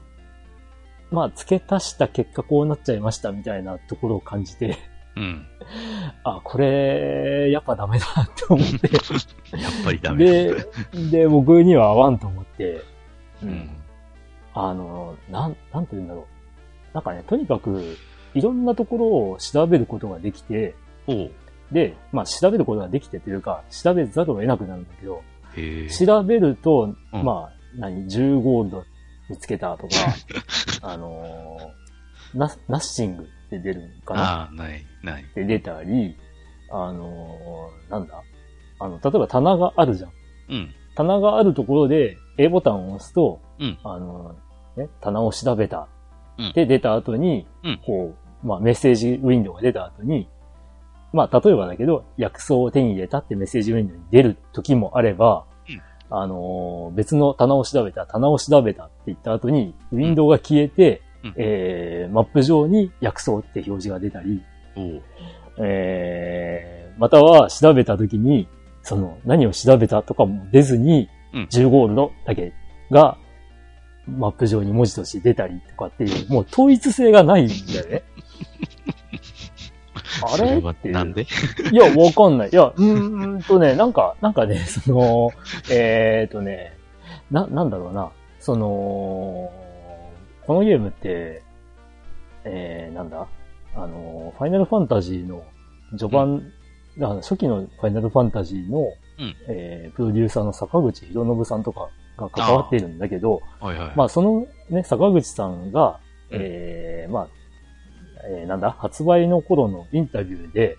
[1.10, 4.76] まあ、付け足した結果こうなっちゃいましたみたいなところを感じて、
[5.16, 5.46] うん。
[6.24, 8.90] あ、これ、やっぱダメだって思って、
[9.56, 10.66] やっぱりダメで、
[11.10, 12.82] で、僕には合わんと思って、
[13.42, 13.46] う。
[13.46, 13.70] ん。
[14.54, 16.94] あの、なん、なんて言うんだろう。
[16.94, 17.96] なんかね、とにかく、
[18.34, 20.74] いろんなところを調べることができて。
[21.70, 25.22] で、まあ調べることができてというか、調べざるを得なくなるんだけど。
[26.06, 28.84] 調べると、うんまあ、何、10ゴールド
[29.28, 29.94] 見つけたとか、
[30.82, 31.82] あのー
[32.34, 34.22] ナナッシングって出るんかな？
[34.22, 35.22] ああ、ない、ない。
[35.22, 36.16] って出たり、
[36.70, 38.22] あのーなんだ？
[38.78, 40.10] あの、例えば棚があるじゃん。
[40.48, 40.74] うん。
[40.94, 43.78] 棚があるところで A ボタンを押すと、うん。
[43.84, 45.88] あのーね、棚を調べた。
[46.38, 46.48] うん。
[46.48, 47.80] って出た後に、うん。
[47.84, 50.28] こう、まあメッセージウィンドウが出た後に、
[51.12, 55.82] まあ例えばだけど、薬草を手に入れたってメッセージウィンドウに出る時もあれば、うん。
[56.10, 64.42] あのー別の棚を調べた、棚を調べたって言った後に、ウィンドウが消えて、うんえー、マップ上に薬草って表示が出たり。
[65.58, 68.48] えー、または調べた時に、
[68.82, 72.52] その何を調べたとかも出ずに、うん10ゴールドだけ
[72.90, 73.16] が、
[74.06, 78.02] マップ上に文字として出たりとかっていう、もう統一性がないんだよね。
[80.24, 81.22] あそれってなんで？
[81.22, 82.50] いや、わかんない。
[82.50, 85.30] いや、うーんとね、なんか、なんかね、その、
[85.70, 86.76] えーとね、
[87.30, 89.50] な、なんだろうな、その、
[90.46, 91.42] このゲームって、
[92.44, 93.26] えー、なんだ？
[93.74, 95.44] あの、ファイナルファンタジーの
[95.96, 96.52] 序盤、
[96.98, 99.36] だから初期のファイナルファンタジーの、うん。
[99.48, 103.92] えープロデューサーの坂口博信さんとかが関わっているんだけど、はいはい。
[103.94, 106.00] まあ、そのね、坂口さんが、
[106.30, 106.38] うん。
[106.40, 107.28] えーまあ、
[108.24, 110.76] えーなんだ、発売の頃のインタビューで、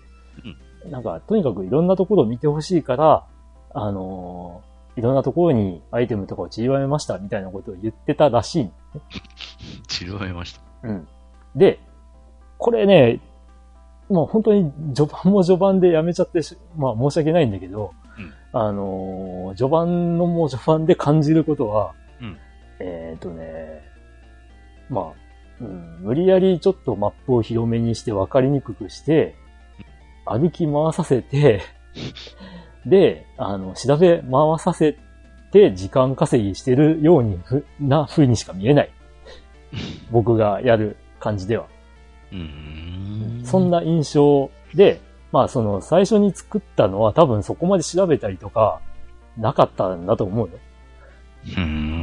[0.90, 3.26] なんか、とにかくいろんなところを見てほしいから、
[3.72, 8.70] あのーいろんなところにアイテムとかを散りばめましたみたいなことを言ってたらしい。
[9.88, 10.60] 散りばめました。
[10.82, 11.08] うん。
[11.54, 11.78] で、
[12.58, 13.20] これね、
[14.08, 22.38] もう本当に序盤も序盤でやめちゃってし、まあ申し訳ないんだけど、うんあのー序盤のもう序盤で感じることは、うん
[22.80, 23.82] えっ、とね、
[24.90, 25.04] まあ、
[25.60, 29.34] うん、無理やりちょっとマップを広めにして分かりにくくして、
[30.26, 31.62] 歩き回させて、
[32.86, 34.96] で、あの、調べ回させ
[35.54, 38.90] て時間稼ぎしてるようにふ、な風にしか見えない。
[40.10, 41.66] 僕がやる感じでは。
[42.32, 43.42] うーん。
[43.44, 48.80] そんな印象で、まあその最初に作ったのは多分そこまで調べたりとか
[49.38, 50.58] なかったんだと思うよ。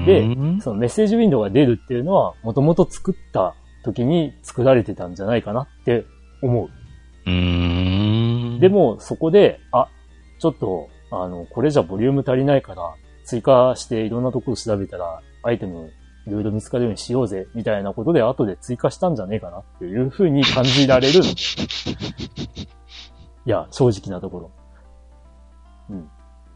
[0.05, 6.05] で、そのメッセージウィンドウが出るっていうのはもともと作った時に作られてたんじゃないかなって
[6.41, 6.69] 思う。
[7.29, 8.59] う。
[8.61, 9.89] で、もそこで、あ、
[10.39, 12.93] ちょっと、あの、これじゃボリューム足りないから
[13.25, 15.91] 追加していろんなところ調べたらアイテム
[16.27, 21.37] いろいろ見つかるようにしようぜ、みたいなことで後で追加したんじゃねえかなっていう風に感じられるんだよね。
[23.45, 24.51] いや、正直なところ。
[25.89, 26.09] うん。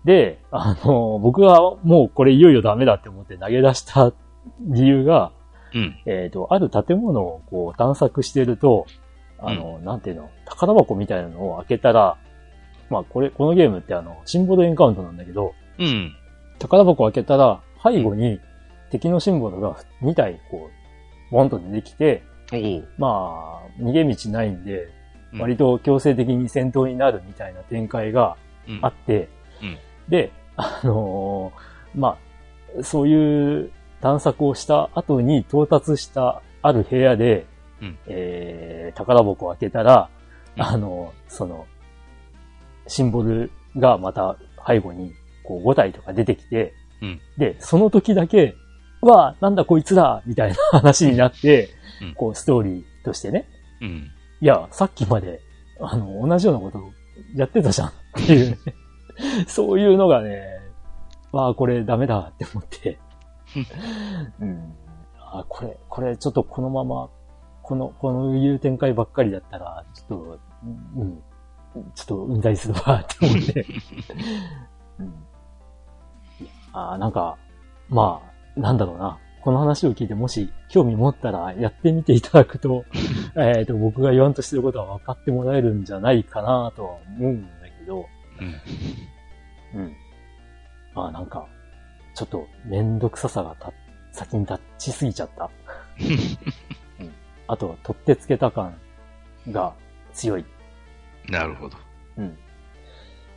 [0.06, 4.13] で、あの、僕がもうこれいよいよダメだって思って投げ出した
[4.62, 5.32] 理由が、
[5.73, 5.95] うん。
[6.06, 8.86] えっ、と、ある建物をこう探索してると、
[9.39, 12.17] あの、なんていうの、宝箱みたいなのを開けたら、
[12.91, 16.13] まあこれ、このゲームってあの、シンボルエンカウントなんだけど、うん。
[16.60, 18.39] 宝箱を開けたら、背後に
[18.91, 22.24] 敵のシンボルが2体こう、ボンと出てきて。
[22.98, 24.88] まあ、逃げ道ないんで、
[25.34, 25.41] うん。
[25.41, 28.38] 割と強制的に戦闘になるみたいな展開が
[28.68, 28.80] うん。
[28.82, 29.30] あって、
[29.62, 29.78] うん。
[30.10, 32.18] で、あのーま
[32.80, 37.46] あ、そういう探索をした後に到達したある部屋で、
[37.82, 37.98] うん。
[38.08, 40.10] えー、宝箱を開けたら、
[40.58, 40.63] うん。
[40.63, 41.65] あの、その、
[42.88, 44.38] シンボルがまた
[44.68, 45.13] 背後に
[45.47, 47.21] こう5体とか出てきて、うん。
[47.38, 48.55] で、その時だけ、
[49.01, 51.69] うわ、なんだこいつだみたいな話になって、
[52.01, 52.13] うん。
[52.15, 53.47] こうストーリーとしてね、
[53.81, 54.12] うん。
[54.41, 55.41] いや、さっきまで、
[55.79, 56.79] あの、同じようなこと
[57.36, 57.88] やってたじゃん。
[57.88, 58.49] っていう。
[58.51, 58.58] ね、
[59.47, 60.41] そういうのがね、
[61.31, 62.99] わあ、これダメだって思って、
[64.39, 64.73] うん、
[65.19, 67.10] あこれ、これちょっとこのまま、
[67.62, 70.39] この、このいう展開ばっかりだったら、ちょっと、
[70.97, 71.23] うん、
[71.93, 73.65] ちょっとうんざりするわって思って、
[74.99, 75.13] うん、
[76.75, 77.38] あなんか、
[77.89, 78.21] ま
[78.57, 79.19] あ、なんだろうな。
[79.41, 82.83] この話を聞いてもし興味持ったらやってみていただくと、
[83.38, 88.07] えっと、僕が言わんとしてることは分かってもらえるんじゃないかなとは思うんだけど、
[89.73, 89.81] うん。
[89.81, 89.95] うん。
[90.95, 91.47] まあなんか、
[92.15, 93.71] ちょっとめんどくささがた
[94.11, 95.49] 先に立ちすぎちゃった。
[96.99, 97.13] うん、
[97.47, 98.73] あとは取ってつけた感
[99.51, 99.73] が
[100.11, 100.45] 強い。
[101.29, 101.77] なるほど。
[102.17, 102.29] うん。
[102.29, 102.31] っ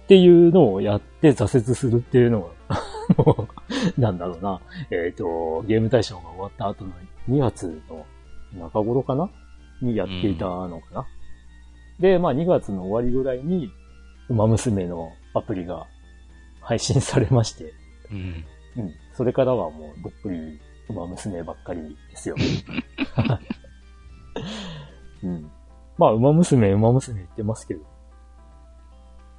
[0.07, 2.81] ていうのをやって挫折するっていうのが、
[3.17, 3.49] も
[3.97, 4.61] う、なんだろうな。
[4.91, 6.93] えっ、と、ゲーム大賞が終わった後の
[7.29, 8.07] 2月の
[8.55, 9.31] 中頃かな？
[9.81, 11.07] にやっていたのかな？
[12.01, 13.71] で、まあ2月の終わりぐらいに、
[14.29, 15.87] 馬娘のアプリが
[16.61, 17.73] 配信されまして、
[18.11, 18.45] うん。
[18.77, 18.95] うん。
[19.15, 22.37] それからはもうどっぷり馬娘ばっかりですよ。
[25.23, 25.51] うん。
[25.97, 27.81] まあ、馬娘、馬娘言ってますけど、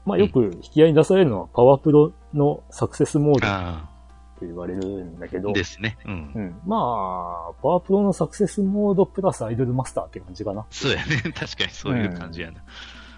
[0.10, 3.90] まあよく引き合いに出されるのはパワープロのサクセスモードあ
[4.38, 5.98] って言われるんだけあ、ど、ですね。
[6.06, 6.32] うん。
[6.34, 6.62] うん。
[6.66, 10.66] まあ、パワープロのサクセスモードプラスアイドルマスターって感じかな。
[10.70, 11.18] そうやね。
[11.36, 12.62] 確かにそういう感じやな。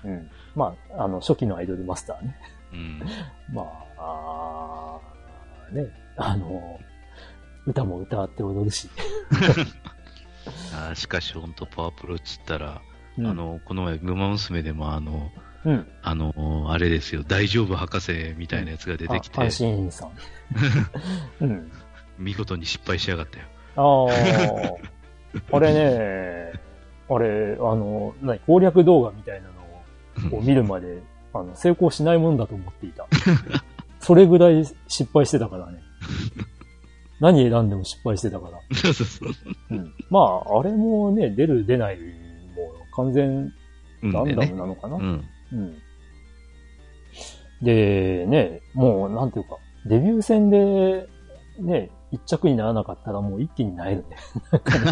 [0.06, 0.30] うん。
[0.56, 2.36] まあ、あの、初期のアイドルマスターね。
[2.74, 3.02] うん。
[3.54, 3.66] まあ、
[4.00, 6.80] あーね、あの、
[7.68, 8.90] 歌も歌って踊るし。
[10.74, 12.82] あーしかし、本当パワープロっつったら、
[13.18, 15.30] うんあ、の、この前、グマ娘でも、あの、
[15.66, 15.88] うん。
[16.02, 19.38] あの、あれですよ、大丈夫博士みたいなやつが出てきて。
[21.42, 21.72] うん。
[22.18, 23.46] 見事に失敗しやがったよ。
[23.76, 24.06] あ
[25.54, 26.54] あ、あれね、
[27.10, 29.48] あれ、あの、何、攻略動画みたいな
[30.32, 31.02] のを見るまで、
[31.34, 33.08] あの、成功しないもんだと思っていた。
[34.00, 35.80] それぐらい失敗してたからね。
[37.20, 38.60] 何選んでも失敗してたから。
[38.76, 39.32] そうそうそう。
[39.70, 39.94] うん。
[40.10, 42.04] まあ、あれもね、出る出ないも
[42.96, 43.54] 完全
[44.04, 45.24] うんランダムなのかな、うん。
[45.54, 45.78] うん。
[47.62, 51.08] で、ね、もう、なんていうか、デビュー戦で、
[51.60, 54.18] ね、一着にならなかったらもう一気になえるね。
[54.52, 54.92] なんかね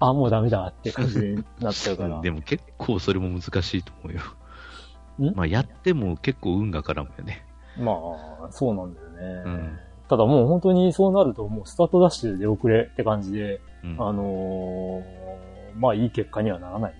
[0.00, 2.20] あ、もうダメだって感じになっちゃうから。
[2.20, 4.20] でも結構それも難しいと思うよ。
[5.30, 5.34] ん？
[5.34, 7.46] まあ、やっても結構運が絡むよね。
[7.78, 9.42] まあ、そうなんだよね。
[9.46, 13.92] うんただもう本当にそうなるともうスタートダッシュで遅れって感じで、うん。
[13.98, 16.98] あのーまあいい結果にはならないね。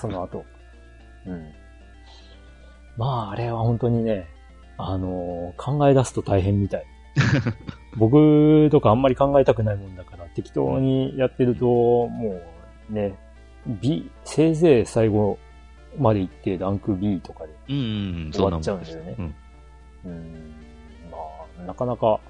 [0.00, 0.44] その後。
[1.26, 1.52] うん。
[2.96, 4.28] まああれは本当にね、
[4.78, 6.84] あのー考え出すと大変みたい。
[7.96, 12.40] 僕とかあんまり考えたくないもんだから適当にやってると、も
[12.90, 13.14] うね、
[13.66, 15.38] B、せいぜい最後
[15.98, 17.78] まで行ってランク B とかでうん、う
[18.28, 19.14] ん、終わっちゃうんだよね。
[19.18, 19.34] うん。
[20.04, 20.54] うん
[21.10, 21.18] ま
[21.62, 22.20] あ、なかなか、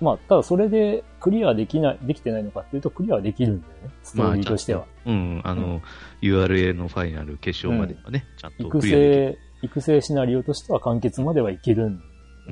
[0.00, 3.90] まあ、ただそれでクリアできない、できてないのかっていうとクリアはできるんだよね。
[4.02, 4.86] ストーリーとしては。
[5.06, 5.80] うん、あの、
[6.22, 12.02] URA のファイナル決勝まではね、ちゃんと育クリアで成、育成シナリオとしては完結まではいけるん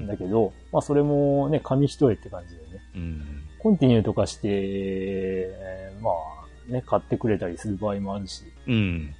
[0.06, 2.80] だけど、まあそれもね、紙一重って感じだよね。
[2.94, 3.22] うん。
[3.58, 9.14] コンティニューとかして、えーまあね、買ってくれたりする場合もあるし、うん。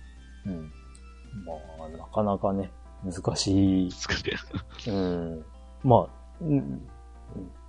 [0.47, 0.73] うん。
[1.45, 1.53] ま
[1.87, 2.71] あ、なかなかね、
[3.05, 3.91] 難しい。
[4.89, 5.45] うん
[5.83, 6.09] まあ、
[6.41, 6.89] うんうん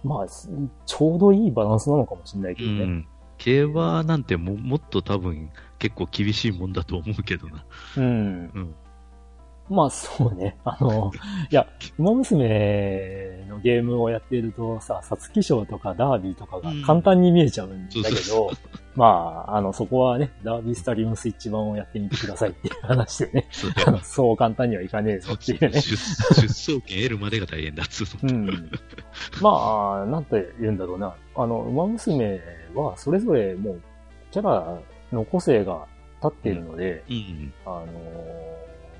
[0.03, 0.49] まあ、す
[0.85, 2.85] ちょうどいいバランスなのかもしれないけうどね。
[2.85, 3.07] ん。
[3.37, 7.65] 競馬なんてももっと多分結構厳しいもんだと思うけどな。
[7.97, 8.05] うん。
[8.05, 8.75] うん
[9.69, 10.57] まあ、そうね。
[10.63, 11.11] あの、
[11.51, 23.47] いや、馬娘のゲームをやっているとさ、皐月賞とかダービーとかが簡単に見えちゃうんだけど、そうそうまあ、あの、そこはね、ダービースタリウムスイッチ版をやってみてくださいっていう話でね、
[24.03, 25.69] そう簡単にはいかねえぞっていうね。
[25.69, 28.33] 出出走権得るまでが大変だっつうの。
[28.33, 28.71] うん。
[29.41, 31.15] まあ、なんて言うんだろうな。
[31.35, 32.41] あの、馬娘
[32.73, 33.81] はそれぞれもう、
[34.31, 34.79] キャラ
[35.11, 35.85] の個性が
[36.21, 37.53] 立っているので、うん。
[37.65, 38.48] あのー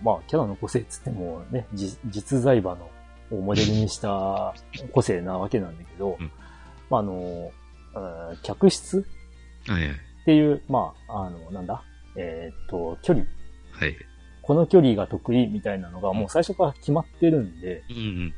[0.04, 2.90] まあ、キャラの個性っつってもね、じ実在馬の
[3.32, 4.54] をモデルにした
[4.92, 6.32] 個性なわけなんだけど、うん
[6.90, 7.52] まあ、あの
[8.44, 9.06] 客室。
[10.22, 11.84] っていう、まあ、あの、なんだ、
[12.16, 13.26] えーっと、距離。
[13.72, 13.96] はい。
[14.42, 18.34] この距離が得意みたいなのがもう最初から決まってるんで、うん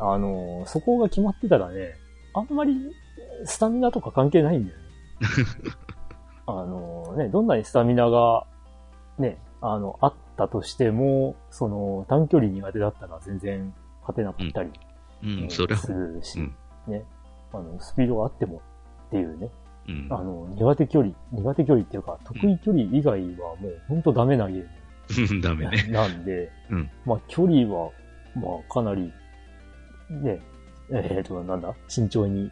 [0.00, 1.94] あのーそこが決まってたらね、
[2.34, 2.76] あんまり
[3.44, 4.84] スタミナとか関係ないんだよね。
[6.46, 8.46] あのーね、どんなにスタミナが、
[9.18, 14.70] ね、あの、あったとしても、その、短距離苦手だったら全然勝てなかったり、
[15.22, 15.30] うん。
[15.30, 15.92] ううんん、それはす。
[15.92, 16.54] るし、うん
[16.86, 17.02] ね、
[17.52, 18.60] あの、スピードがあっても
[19.08, 19.48] っていうね、
[19.88, 20.06] うん。
[20.10, 25.40] あの、苦手距離、苦手距離っていうか、得意距離以外はもうほんとダメなゲーム。
[25.42, 25.84] ダメね。
[25.90, 27.90] なんで、うんまあ距離は、
[28.34, 29.12] まあかなり、
[30.10, 30.40] ね、
[30.90, 32.50] えっ、と、なんだ、慎重に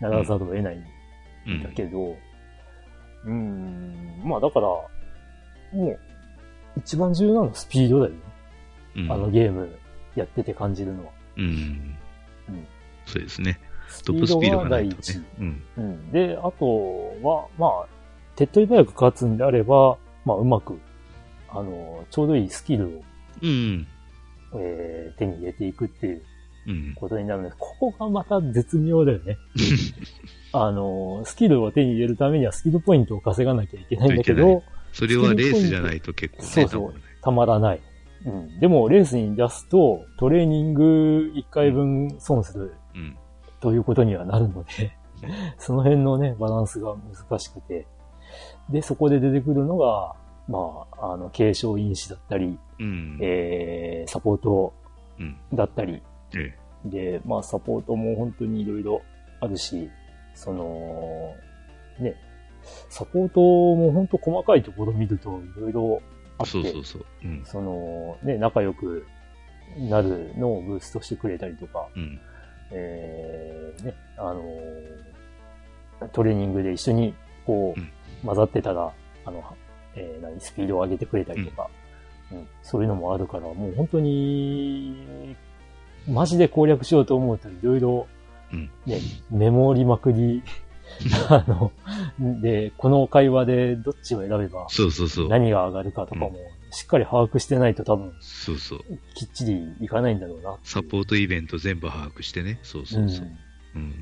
[0.00, 0.76] ならざるを得ない
[1.46, 1.70] うんんだ。
[1.70, 4.88] けど、うーん、まあだから、も
[5.72, 5.98] う、
[6.76, 8.18] 一番重要なのはスピードだよね。
[8.96, 9.68] うんあのゲーム
[10.14, 11.12] やってて感じるのは。
[11.36, 11.44] うん
[12.48, 12.66] うん。
[13.04, 13.58] そうですね。
[13.88, 15.24] ストップスピードがな第一ね。。
[15.38, 15.62] うん。
[15.76, 16.10] うん。
[16.10, 17.86] で、あとは、まあ、
[18.34, 20.78] 手っ取り早く勝つんであれば、まあうまく、
[21.48, 23.02] あの、ちょうどいいスキルを、
[23.42, 23.86] うん。
[24.54, 26.22] えー手に入れていくっていう
[26.66, 26.94] うん。
[26.96, 27.56] ことになるんです。
[27.58, 29.36] ここがまた絶妙だよね。
[30.52, 34.62] あの、スキルを手に入れるためにはスキルポイントを稼がなきゃいけないんだけど、
[34.96, 37.80] それはレースじゃないと結構ね、そうそうたまらない。
[38.24, 38.60] うん。
[38.60, 43.16] でも、レースに出すと、トレーニング1回分損するうん。
[43.60, 44.96] ということにはなるので、
[45.58, 47.86] その辺のね、バランスが難しくて。
[48.70, 50.14] で、そこで出てくるのが、
[50.48, 53.18] まあ、あの、継承因子だったり、うん。
[53.20, 54.72] えー、サポート
[55.18, 55.36] うん。
[55.52, 56.02] だったり、
[56.34, 56.56] え
[56.86, 59.02] で、まあ、サポートも本当にいろいろ
[59.40, 59.90] あるし、
[60.34, 61.34] その、
[61.98, 62.14] ね、
[62.88, 66.02] サポートも本当細かいところ見るといろいろ
[66.38, 66.44] あえ。
[66.44, 67.06] って、そうそうそう。
[67.24, 67.42] うん。
[67.44, 69.06] その、ね、仲良く、
[69.78, 72.20] なるのをブーストしてくれたりとか、うん。
[72.72, 77.14] えー、ね、あのートレーニングで一緒に
[77.46, 77.90] こう、うん
[78.24, 78.90] 混ざってたら、
[79.26, 79.44] あの、
[79.94, 81.68] えー何、スピードを上げてくれたりとか、
[82.32, 85.36] うんそういうのもあるから、もう本当に、
[86.08, 88.06] マジで攻略しようと思うといろいろ
[88.52, 89.00] うん、ね、
[89.30, 90.42] メモりまくり、
[91.28, 91.72] あの、
[92.40, 95.28] で、この会話でどっちを選べばそうそうそう。
[95.28, 96.36] 何が上がるかとかも、
[96.70, 98.80] しっかり把握してないと多分、そうそう。
[99.14, 100.56] きっちりいかないんだろうな。
[100.62, 102.58] サポートイベント全部把握してね。
[102.62, 103.26] そうそうそう。
[103.76, 103.94] うん。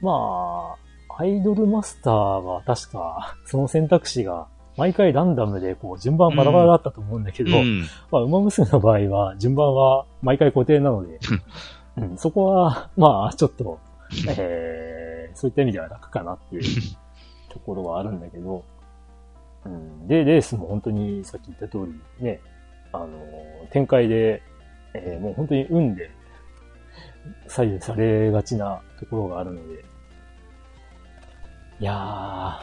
[0.00, 0.76] ま
[1.18, 7.82] あ、アイドルマスターは確か、その選択肢が、毎回ランダムでこう順番バラバラだったと思うんだけど、うん。
[8.12, 11.18] まあ、馬娘の場合は順番は毎回固定なので、
[11.98, 13.80] うん、そこは、まあ、ちょっと、
[14.38, 14.97] えー、
[15.38, 16.62] そういった意味では楽かなっていう
[17.48, 18.64] ところはあるんだけど、
[19.64, 22.40] うん、で、レースも本当にさっき言った通り、ね、
[22.92, 23.08] あの、
[23.70, 24.42] 展開で、
[24.94, 26.10] えーもう本当に運で
[27.46, 29.84] 左右されがちなところがあるので、
[31.80, 31.94] いや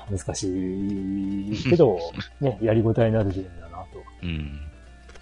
[0.10, 1.98] ー、難しいけど、
[2.42, 4.04] ね、やりごたえのあるゲームだなと。
[4.22, 4.60] うん。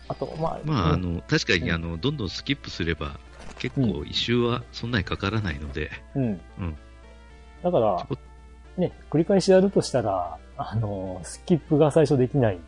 [0.07, 3.19] あと、まあ、まあ、あうんの、確かに、うんあの、どんどんスキップすれば、
[3.59, 6.23] 結構一周はそんなにかからないので、うん。
[6.23, 6.27] う
[6.63, 6.77] ん
[7.63, 8.07] だから、
[8.77, 12.59] ね、繰り返しやるとしたら、あの、スキップが最初できない、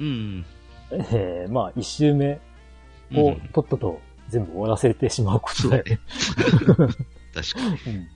[0.00, 0.44] うん。
[0.92, 2.40] えーまあ、一周目
[3.14, 6.00] をうんとっとと全部終わらせてしまうことだよね。
[7.34, 7.96] 確かに。
[7.96, 8.08] うん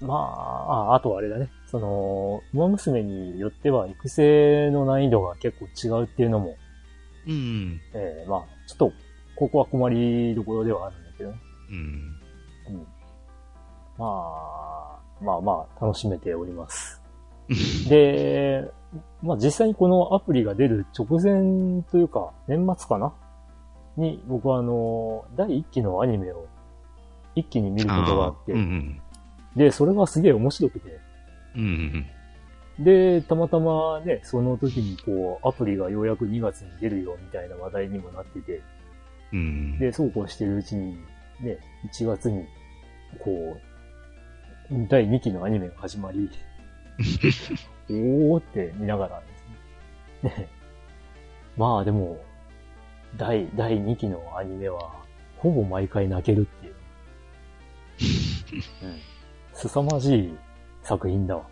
[0.00, 1.48] まああ、あとはあれだね。
[1.66, 6.56] その、馬娘によっては育成の難易度が結構違うっていうのも、
[7.26, 7.80] うん。
[7.94, 8.92] えーまあ、ちょっと、
[9.34, 11.38] ここは困りどころではあるんだけどね。
[11.70, 11.76] うん。
[11.76, 12.86] うん。
[13.96, 14.93] まあ、
[15.24, 17.02] まあまあ、楽しめております。
[17.88, 18.70] で、
[19.22, 23.12] まあ実際にこのアプリが出る直前というか、年末かな？
[23.96, 26.46] に、僕はあの、第1期のアニメを
[27.34, 29.00] 一気に見ることがあって、うんうん。
[29.56, 30.98] で、それがすげえ面白くて、
[31.56, 32.06] うん
[32.78, 32.84] うん。
[32.84, 38.60] で、たまたまね、その時にこう、アプリがようやく2月に出るよみたいな話題にもなってて、
[39.32, 39.78] うん。
[39.78, 40.96] で、そうこうしてるうちに、
[41.40, 41.58] ね、
[41.92, 42.44] 1月に、
[43.20, 43.73] こう、
[44.70, 46.30] 第2期のアニメが始まり、
[47.90, 49.44] おーって見ながらです
[50.22, 50.44] ね。
[50.44, 50.48] ね
[51.56, 52.18] まあでも、
[53.16, 54.90] 第、第2期のアニメは、
[55.38, 56.74] ほぼ毎回泣けるっていう。
[58.84, 59.00] うん。
[59.52, 60.38] 凄まじい
[60.82, 61.44] 作品だわ。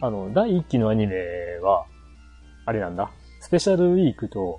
[0.00, 1.16] あの、第1期のアニメ
[1.62, 1.86] は、
[2.66, 3.10] あれなんだ。
[3.40, 4.58] スペシャルウィークと、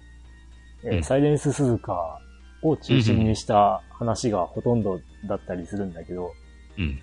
[0.83, 2.19] えーうんサイレンス鈴鹿
[2.63, 6.33] を中心にした話がほとんどだったりするんだけど、
[6.77, 6.99] うん。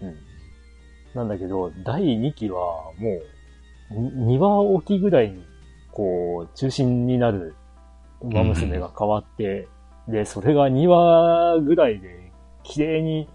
[0.00, 0.16] うん。
[1.14, 2.58] なんだけど、第2期は
[2.98, 3.20] も
[3.90, 5.44] う、2話おきぐらいに、
[5.90, 7.54] こう、中心になる
[8.20, 9.68] 馬娘が変わって、
[10.08, 13.28] で、それが2話ぐらいで、綺麗に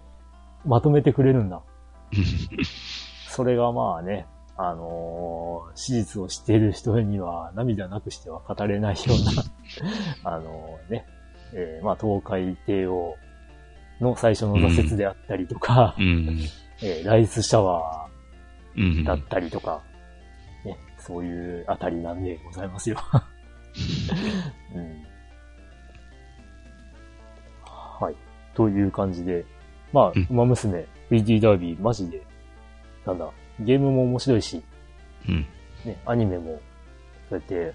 [0.64, 1.62] まとめてくれるんだ。
[3.28, 9.02] それがまあね、あのー史実を知っている人には涙なくしては語れないよ
[10.24, 11.06] うな、 あのね、
[11.52, 13.16] えーまあ東海帝王
[14.00, 16.38] の最初の挫折であったりとか、うん。
[16.82, 18.08] えーライスシャワ
[18.76, 18.82] うん。
[18.82, 19.82] ーだったりとか、
[20.64, 22.98] ね、そういうあたりなんでございますよ。
[24.74, 25.04] うん、
[27.64, 28.14] はい。
[28.54, 29.44] という感じで、
[29.92, 32.22] まあうん、馬娘、3D ダービー、マジで、
[33.06, 33.28] なんだ、
[33.60, 34.62] ゲームも面白いし、
[35.28, 35.46] うん。
[35.84, 36.60] ね、アニメも、
[37.28, 37.74] そうやって、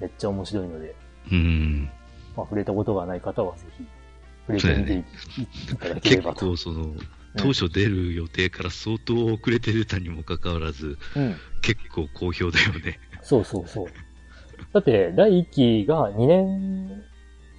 [0.00, 0.94] めっちゃ面白いので、
[1.30, 1.90] うん。
[2.36, 3.86] まあ、触れたことがない方はぜひ、
[4.58, 6.46] 触れてみていいただけ結ればと。
[6.46, 6.94] 構その、
[7.36, 11.36] 当初出る予定から相当遅れて出たにもかかわらず、うん。
[11.62, 12.98] 結構好評だよね。
[13.22, 13.86] そうそうそう。
[14.72, 17.02] だって、第1期が2年、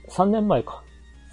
[0.10, 0.84] 3年前か。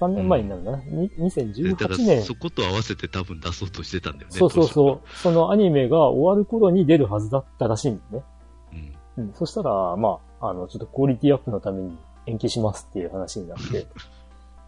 [0.00, 0.76] 3年前になるな。
[0.76, 2.22] にだから2018年。
[2.22, 4.38] そこと合わせて多分出そうとしてたんだよね。
[4.38, 5.16] そうそう当そう。
[5.16, 8.22] そのアニメが終わる頃に出るはずだったらしいんだね。
[8.70, 8.82] 初は。
[9.16, 9.32] うん。
[9.34, 13.86] そしたら、まあ、あの、ちょっとクオリティアップのために延期しますっていう話になって。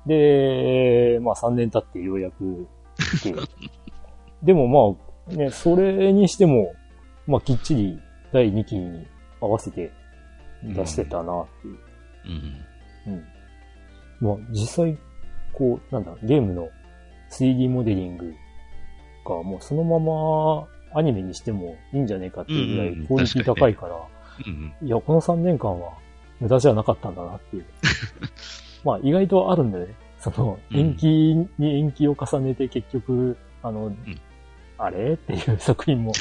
[0.06, 2.66] で、まあ3年経ってようやく
[3.20, 3.40] 来て。
[4.42, 4.96] でも
[5.28, 6.72] まあ、ね、それにしても、
[7.26, 8.00] まあきっちり
[8.32, 9.06] 第2期に
[9.40, 9.90] 合わせて
[10.62, 11.78] 出してたなっていう。
[13.06, 13.14] うん。
[13.14, 13.24] うん。
[14.20, 14.98] まあ実際、
[15.52, 16.68] こう、なんだ、ゲームの
[17.30, 18.34] 3D モデリング
[19.24, 20.66] がもうそのまま
[20.98, 23.96] アニメにしてもいいんじゃねえかっていうぐらうんうんいクオリティ高いから、
[24.46, 24.86] うん。
[24.86, 25.92] いや、この3年間は
[26.40, 27.66] 無駄じゃなかったんだなっていう。
[28.84, 29.94] まあ意外とあるんだよね。
[30.18, 31.06] その、うん延期
[31.58, 33.92] に延期を重ねて結局、あの、
[34.78, 35.14] あれ？
[35.14, 36.12] っていう作品も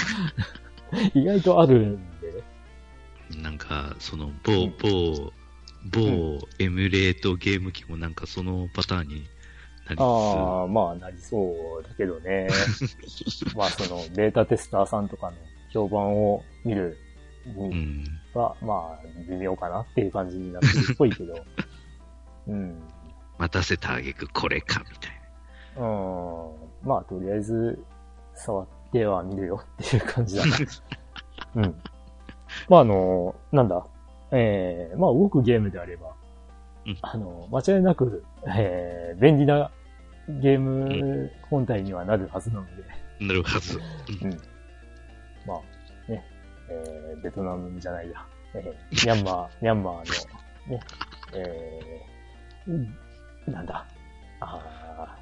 [1.14, 3.42] 意外とあるんでね。
[3.42, 5.32] なんか、その、某、うん某
[5.92, 9.26] 某エミュレートゲーム機もなんかそのパターンに
[9.98, 12.48] ああ、まあ、なりそうだけどね。
[13.56, 15.38] まあ、その、ベータテスターさんとかの
[15.72, 16.98] 評判を見る
[17.46, 18.06] にうん。
[18.34, 21.34] は、まあ、微妙かなっていう感じになってるっぽいけど。
[22.50, 22.82] うん。
[23.38, 25.12] 待たせたあげくこれか、みたい
[25.78, 25.86] う
[26.86, 26.88] ん。
[26.88, 27.80] まあ、とりあえず、
[28.34, 30.56] 触ってはみるよっていう感じだな。
[31.56, 31.82] うん。
[32.68, 33.86] まあ、あの、なんだ。
[34.32, 36.14] えー、まあ、動くゲームであれば、
[36.86, 39.72] うんあの、間違いなく、えー、便利な
[40.28, 42.84] ゲーム本体にはなるはずなので、
[43.22, 43.28] な。
[43.28, 43.80] なるはず。
[44.22, 44.30] うん。
[45.46, 46.24] まあ、ね、
[46.70, 50.82] えー、ベトナムじゃないや、えー、ミャンマー、ミャンマーの、ね、
[51.34, 52.19] えー、うん
[53.48, 53.86] なんだ、
[54.40, 55.18] あ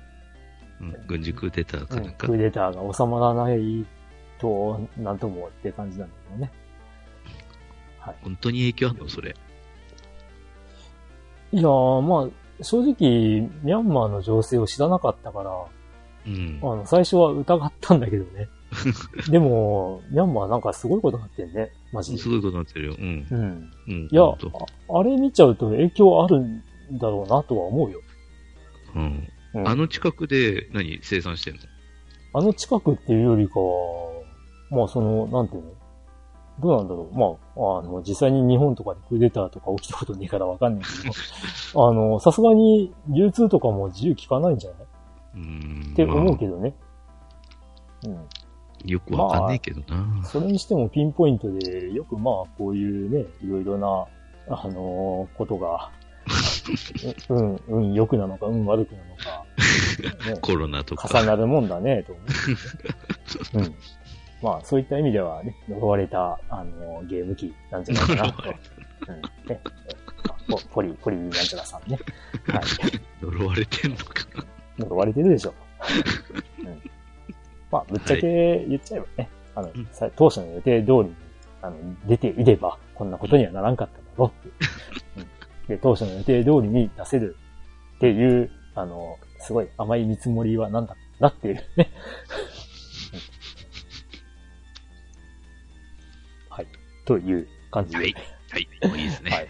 [0.79, 2.37] うん、軍事クーデターー、うんかなんかクー。
[2.37, 3.85] デターが収まらない
[4.39, 6.51] と、なんともって感じなんだけどね。
[7.99, 8.15] はい。
[8.21, 9.09] 本当に影響あるの？
[9.09, 9.35] それ。
[11.51, 12.29] いやー、ま
[12.59, 12.91] あ、正直、
[13.63, 15.51] ミャンマーの情勢を知らなかったから、
[16.27, 16.65] うんあ。
[16.75, 18.49] の、最初は疑ったんだけどね。
[19.31, 21.71] でも、ミャンマーなんかすごいことになってんね。
[21.93, 22.17] マジで。
[22.17, 22.95] すごいことになってるよ。
[22.99, 23.27] うん。
[23.31, 23.71] うん。
[23.87, 24.07] うん。
[24.11, 24.35] いや、あ
[24.99, 26.61] あれ見ちゃうと影響あるん
[26.91, 28.01] だろうなとは思うよ。
[28.95, 29.27] うん。
[29.53, 31.61] うんあの近くで何生産してんの？
[32.33, 34.11] あの近くっていうよりかは、
[34.69, 35.71] まあその、なんていうの？
[36.59, 37.17] どうなんだろう？
[37.17, 37.25] ま
[37.63, 41.13] あ、あの、実際に日本とかでクーデターとか起きたことねえからわかんないけど、
[41.89, 44.79] あの、さすがに流通とかも自由効かないんじゃない？
[45.35, 45.91] うーん。
[45.93, 46.73] って思うまけどね。
[48.05, 48.17] うん。
[48.17, 48.21] あ
[48.85, 50.23] よくわかんないけどな。
[50.23, 54.05] それにしてもピンポイントで、よくまあ、こういうね、いろいろな、
[54.49, 55.89] あのーことが、
[57.29, 59.45] うん、うん、良くなのか、うん、悪くなのか、
[60.31, 61.07] ね、コロナとか。
[61.07, 62.21] 重なるもんだね、と思
[63.53, 63.75] う、 うん。
[64.41, 68.49] まあ、そういった意味ではね、呪われた、あのーゲーム機なんじゃないかなと。
[69.07, 69.21] うん。
[69.21, 69.21] ね。
[69.49, 69.59] え
[70.47, 71.99] ポポリ、ポリなんちゃらさんね。
[72.47, 72.61] はい。
[73.21, 74.45] 呪われてんのかな。
[74.77, 75.53] 呪われてるでしょ。
[76.59, 76.81] うん。
[77.71, 81.15] まあ、ぶっちゃけ言っちゃえばね、あのうん、さ当初の予定通りに、
[81.61, 81.75] あの、
[82.07, 84.53] 出ていれば、こんなことにはならんかっただろうっていう。
[85.17, 85.36] うん。
[85.67, 87.35] で、当初の予定通りに出せる
[87.97, 91.63] っていう、あの、すごい甘い見積もりはなんだなっていうね。
[91.77, 91.85] うん
[96.49, 96.67] はい。
[97.05, 97.97] という感じで。
[97.97, 98.15] はい。
[98.51, 98.67] はい。
[98.87, 99.31] もういいですね。
[99.31, 99.47] はい。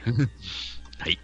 [1.00, 1.20] はい。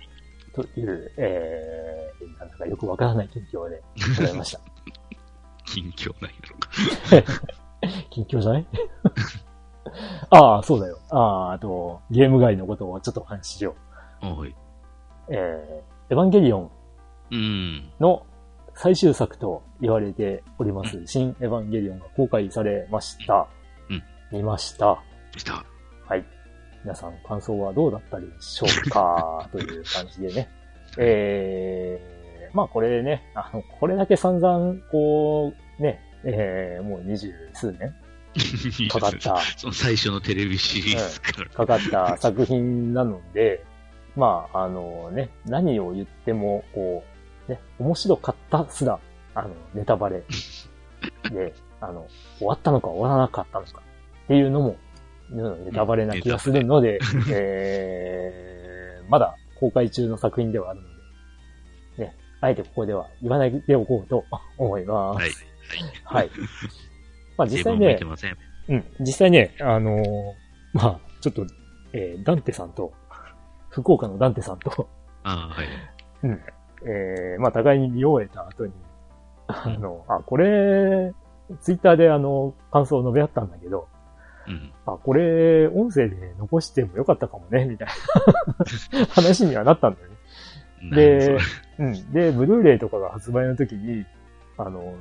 [0.54, 3.82] という、えー、なんだかよくわからない近況で
[4.18, 4.60] ございました。
[5.66, 6.70] 近況ないのか。
[8.12, 8.68] 近況じゃない？
[10.30, 11.00] ああ、そうだよ。
[11.10, 13.76] ああ、あと、ゲーム外のことをちょっとお話ししよ
[14.22, 14.56] あはい。
[15.30, 15.34] う。
[15.34, 16.72] えー、エヴァンゲリオン
[17.32, 17.92] うん。
[18.00, 18.26] の
[18.76, 23.48] 最終作と言われております、新エヴァンゲリオンが公開されました。
[23.90, 25.00] うん見ました。
[25.38, 25.64] した。
[26.08, 26.26] はい。
[26.84, 29.48] 皆さん感想はどうだったでしょうか？
[29.54, 30.50] という感じでね。
[30.98, 37.94] えー、まあこれね、あの、これだけ散々、こう、ね、えー、もう二十数年
[38.90, 41.50] かかった、その最初のテレビシリーズから。
[41.50, 43.64] かかった作品なので、
[44.16, 47.04] まあ、あのね、何を言っても、こ
[47.48, 49.00] う、ね、面白かったすら、
[49.36, 50.24] あの、ネタバレ
[51.32, 52.08] で、 あの、
[52.38, 53.82] 終わったのか終わらなかったのか
[54.26, 54.70] っていうのも、
[55.32, 57.00] うんネタバレな気がするので、
[57.32, 60.88] えー、まだ公開中の作品ではあるの
[61.98, 64.26] で、ね、あえてここでは言わないでおこうと
[64.58, 65.18] 思います。
[65.18, 65.32] はい。
[66.04, 66.30] はい。
[67.38, 67.98] まあ実際ね。
[68.70, 68.84] うん。
[69.00, 70.04] 実際ね、あのー
[70.74, 71.46] まあ、ちょっと、
[71.94, 72.94] えーダンテさんと、
[73.74, 74.88] 福岡のダンテさんと、
[75.24, 75.68] ああ、はい。
[76.86, 78.74] えーまあ、互いに見終えた後に、
[79.48, 81.14] あの、あ、これ、
[81.62, 83.88] ツイッターであの、感想を述べ合ったんだけど、
[84.48, 84.72] うん。
[84.86, 90.96] あ、これ、音声で残してもよかったかもね、みたいな 話にはなったんだよね。
[90.96, 91.38] で
[91.80, 92.14] うん。
[92.14, 94.06] で、ブルーレイとかが発売の時に、
[94.58, 94.94] あの、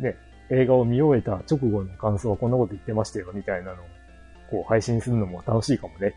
[0.00, 0.16] ね、
[0.50, 3.86] 映画を見終えた直後の感想はこんなこと言ってましたよ、みたいなのを、
[4.50, 6.10] こう配信するのも楽しいかもね、っていう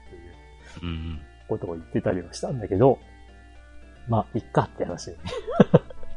[0.84, 1.22] うん。
[1.58, 3.00] ことを言ってたりはしたんだけど、
[4.08, 5.18] まあ、いっかって話に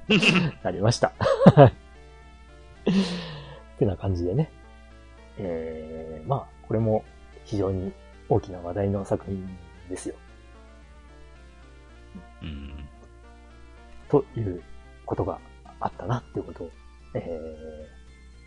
[0.62, 1.08] なりました。
[1.08, 1.12] っ
[3.78, 4.50] てな感じでね。
[5.38, 7.04] えー、まあ、これも
[7.44, 7.92] 非常に
[8.28, 9.46] 大きな話題の作品
[9.88, 10.14] ですよ。
[12.42, 12.88] うん。
[14.08, 14.62] という
[15.04, 15.38] ことが
[15.80, 16.70] あったなっていうことを、
[17.14, 17.40] え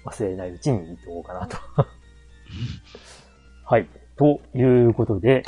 [0.04, 1.58] ー、忘れないうちに言っておこうかなと。
[3.66, 3.88] はい。
[4.18, 5.44] ということで、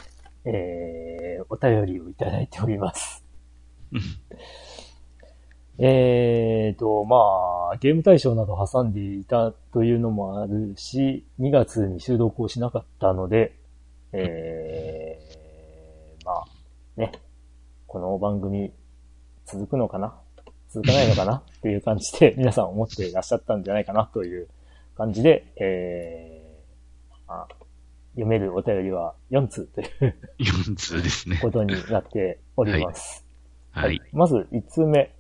[0.45, 3.23] えー、お便りをいただいております。
[5.77, 13.55] えーと、まあ、ゲーム対象など挟んでいたというのもあるし、2月に収録をしなかったので、
[14.13, 16.45] えー、まあ、
[16.97, 17.11] ね、
[17.87, 18.71] この番組
[19.45, 20.13] 続くのかな？
[20.69, 21.35] 続かないのかな？
[21.35, 24.47] っていう感じで皆さん思っていらっしゃったんじゃないかなという
[24.95, 27.47] 感じで、えー、あ
[28.11, 31.39] 読めるお便りは4通という4通ですね。
[31.41, 33.25] ことになっております。
[33.71, 34.01] はい。
[34.11, 35.13] まず1通目、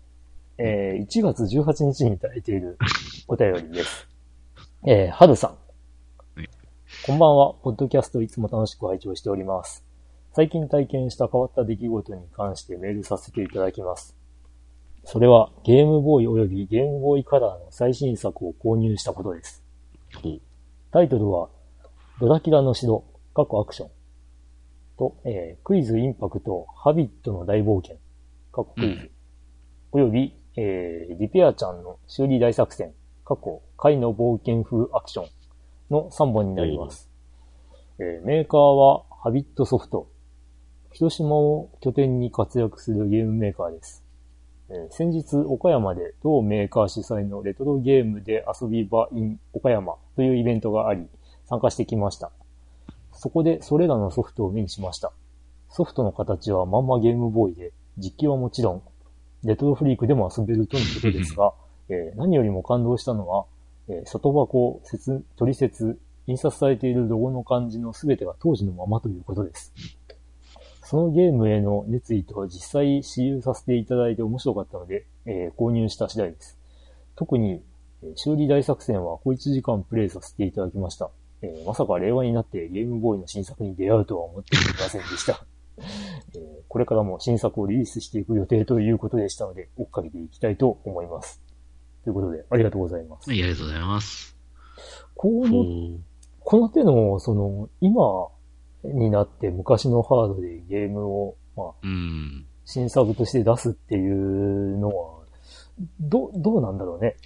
[0.57, 2.77] えー1月18日にいただいている
[3.27, 4.07] お便りです。
[4.85, 5.57] えー、はるさん
[6.35, 6.49] はい。
[7.05, 9.85] こんばんは、ポッドキャストいつも楽しく拝聴しております。
[10.33, 14.15] 最近体験した変わった出来事に関してメールさせていただきます。
[15.03, 19.63] それはゲームボーイ及びゲームボーイカラーの最新作を購入したことです。
[20.91, 21.49] タイトルは、
[22.21, 23.03] ドラキュラの城、
[23.33, 23.89] 過去アクション。
[24.99, 27.97] と、えークイズインパクト、ハビットの大冒険、
[28.51, 29.11] 過去クイズ。
[29.91, 32.93] および、えーリペアちゃんの修理大作戦、
[33.25, 35.29] 過去、貝の冒険風アクション
[35.89, 37.09] の3本になります。
[37.97, 40.07] えーメーカーはハビットソフト。
[40.91, 44.03] 広島を拠点に活躍するゲームメーカーです。
[44.69, 51.07] えー先日、岡山で同メーカー主催のレトロゲームで遊び場 in 岡山というイベントがあり、
[51.51, 52.31] 参加してきました。
[53.11, 55.11] そこでそれらのソフトを目にしました。
[55.69, 58.81] ソフトの形はまんまゲームボーイで、実機はもちろん、
[59.43, 61.53] レトロフリークでも遊べるとのことですが、
[61.89, 63.47] えー何よりも感動したのは、
[63.89, 69.73] えー外箱、説、取説、印刷されているロゴの漢字の全てが当時のままということです。
[70.83, 76.57] そのゲームへの熱意と実際使用させていただいて面白かったので、えー購入した次第です。
[77.17, 77.61] 特に、
[78.03, 81.11] えー修理大作戦は小1時間プレイさせていただきました。
[81.41, 85.45] えーまさか令和になってゲームボーイの新作に出会うとは思っていませんでした。
[86.35, 91.41] えーこれからも新作をリリースしていく予定ということでしたので、追っかけていきたいと思います。
[92.05, 93.29] ということで、ありがとうございます。
[93.29, 94.37] はい、ありがとうございます。
[95.15, 95.61] こほの、
[95.95, 95.99] う。
[96.39, 98.29] この手の、その、今
[98.83, 102.45] になって昔のハードでゲームを、まあ、うん。
[102.63, 105.23] 新作として出すっていうのは、
[105.99, 107.17] ど、どうなんだろうね。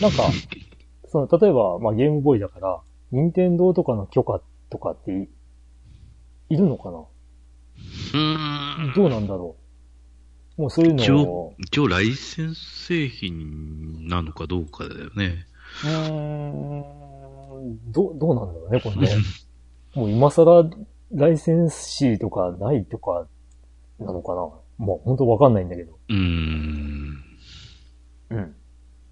[0.00, 0.24] なんか、
[1.08, 2.82] その、例えば、まあゲームボーイだから、
[3.12, 4.40] 任天堂とかの許可
[4.70, 5.28] とかってい、
[6.50, 6.98] いるのかな？
[6.98, 8.94] うーん。
[8.94, 9.56] どうなんだろ
[10.58, 10.62] う？
[10.62, 15.46] もうそういう一のを応、、一応ライセンス製品なのかどうかだよね。
[15.84, 15.90] うー
[17.60, 19.08] ん、ど、どうなんだろうね、これね。
[19.94, 20.70] もう今更、
[21.12, 23.28] ライセンスシとかないとか、
[23.98, 24.50] なのかな？
[24.78, 25.98] もう本当わかんないんだけど。
[26.08, 27.16] うーん。
[28.30, 28.54] うん。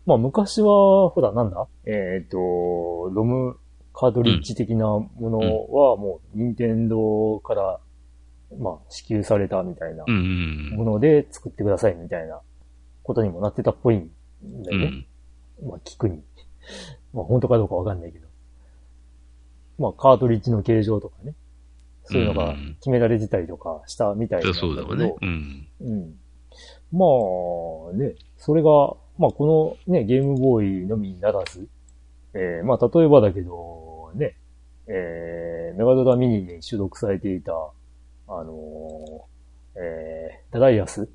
[0.06, 1.66] まあ昔は、ほら、なんだ？
[1.86, 2.36] えっ、と、
[3.12, 3.56] ロム
[3.94, 7.80] カートリッジ的なものはもう、任天堂から、
[8.58, 12.40] まあ、支給されたみたいなうんうんもので作ってくださいみたいな
[13.02, 14.10] ことにもなってたっぽいん
[14.62, 14.80] だうん。
[14.80, 14.96] うよね。
[14.96, 15.06] ん。
[15.68, 16.22] まあ聞くに。
[17.12, 18.26] まあ本当かどうかわかんないけど。
[19.78, 21.34] まあカートリッジの形状とかね。
[22.04, 24.66] そういうのがうん決められてたりとかしたみたいなんだけど。
[24.68, 25.14] そうだわね。
[25.20, 25.68] うん。
[25.80, 26.14] うん。
[26.92, 27.06] ま
[27.92, 31.66] あね、それが、まあこのね、ゲームボーイのみならず、
[32.34, 33.83] えーまあ例えばだけど、
[34.14, 34.36] ね、
[34.86, 37.52] えーメガドラミニに収録されていた、
[38.28, 41.08] あのーえーダライアス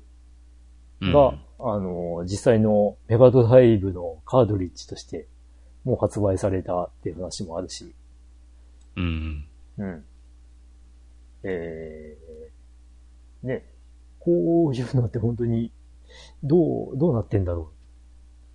[1.00, 5.26] うんが、あのー実際のメガドライブのカードリッジとして、
[5.84, 7.94] もう発売されたっていう話もあるし、
[8.96, 9.46] うん。
[9.78, 10.04] うん。
[11.42, 13.64] えー、ね、
[14.18, 15.72] こういうのって本当に、
[16.42, 17.70] どう、どうなってんだろ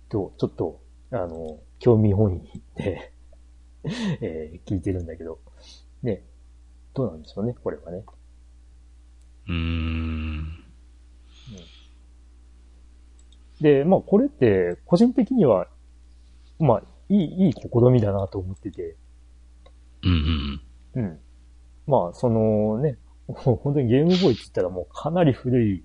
[0.08, 0.80] うと、ちょっと、
[1.10, 3.12] あの、興味本位で、
[4.20, 5.38] えー聞いてるんだけど、
[6.02, 6.24] ね、
[6.94, 8.04] どうなんでしょうね、これはね。
[9.48, 10.64] うーん。
[13.60, 15.68] で、まあ、これって、個人的には、
[16.58, 17.60] まあ、いい、いい試
[17.92, 18.96] みだなと思ってて、
[20.02, 20.60] うん
[20.94, 21.04] うん。
[21.04, 21.20] うん。
[21.86, 25.84] まあ、そのね、 本当にゲームボーイって言ったらもうかなり古い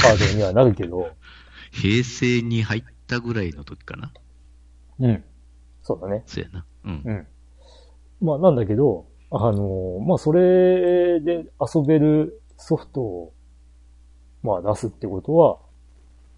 [0.00, 1.16] カードにはなるけど、
[1.72, 4.12] 平成に入ったぐらいの時かな。
[4.98, 5.24] うん。
[5.82, 6.22] そうだね。
[6.26, 6.66] そうやな。
[6.84, 7.02] うん。
[7.04, 7.26] うん。
[8.20, 13.32] まあ、なんだけど、あの、まあ、それで遊べるソフトを、
[14.42, 15.58] まあ、出すってことは、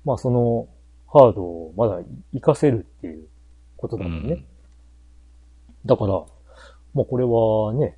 [0.04, 0.68] まあ、その
[1.08, 1.98] ハードをまだ
[2.32, 3.26] 活かせるっていう
[3.76, 4.44] ことだもんね。
[5.84, 6.12] だから、
[6.94, 7.96] まあ、これはね、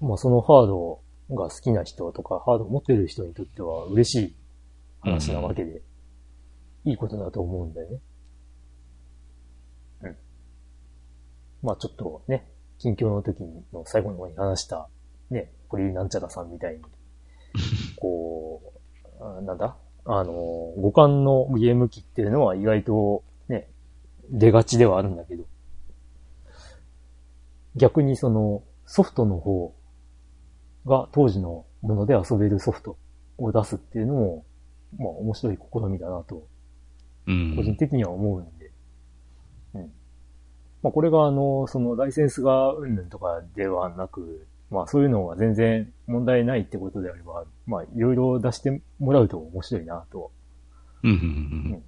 [0.00, 1.00] まあ、そのハード
[1.30, 4.34] が好きな人とか、ハードを持ってる人にとっては嬉しい
[5.00, 5.82] 話なわけで、
[6.84, 7.98] いいことだと思うんだよね。
[10.02, 10.16] うん。
[11.62, 12.46] まあちょっとね、
[12.80, 13.42] 近況の時
[13.74, 14.88] の最後の方に話した、
[15.30, 16.80] ね、ポリなんちゃらさんみたいに、
[17.96, 18.72] こ
[19.20, 19.76] う、あなんだ？
[20.06, 23.68] あの、五感のゲーム機っていうのは意外とね、
[24.30, 25.44] 出がちではあるんだけど、
[27.76, 29.74] 逆にそのソフトの方
[30.86, 32.96] が当時のもので遊べるソフト
[33.36, 34.44] を出すっていうのも、
[34.98, 36.46] まあ面白い試みだなと、
[37.26, 37.56] うん。
[37.56, 38.38] 個人的には思。
[38.38, 38.59] うん。
[40.82, 50.30] まあこれがあの、そのライセンスがうんぬんとかではなく、まあそういうのが全然問題ないってことであれば、まあいろいろ出してもらうと面白いなと、
[51.02, 51.20] うんうんう
[51.76, 51.82] ん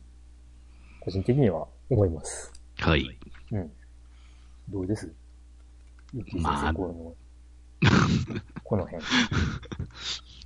[1.00, 2.52] 個人的には思います。
[2.78, 3.18] はい。
[3.50, 3.72] うん。
[4.68, 5.12] どうです？
[6.34, 7.90] まあこの、
[8.62, 9.02] この辺。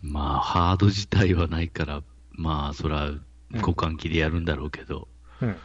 [0.02, 3.10] まあ、ハード自体はないから、まあ、そら、
[3.50, 5.08] 互換機でやるんだろうけど、
[5.40, 5.56] うん。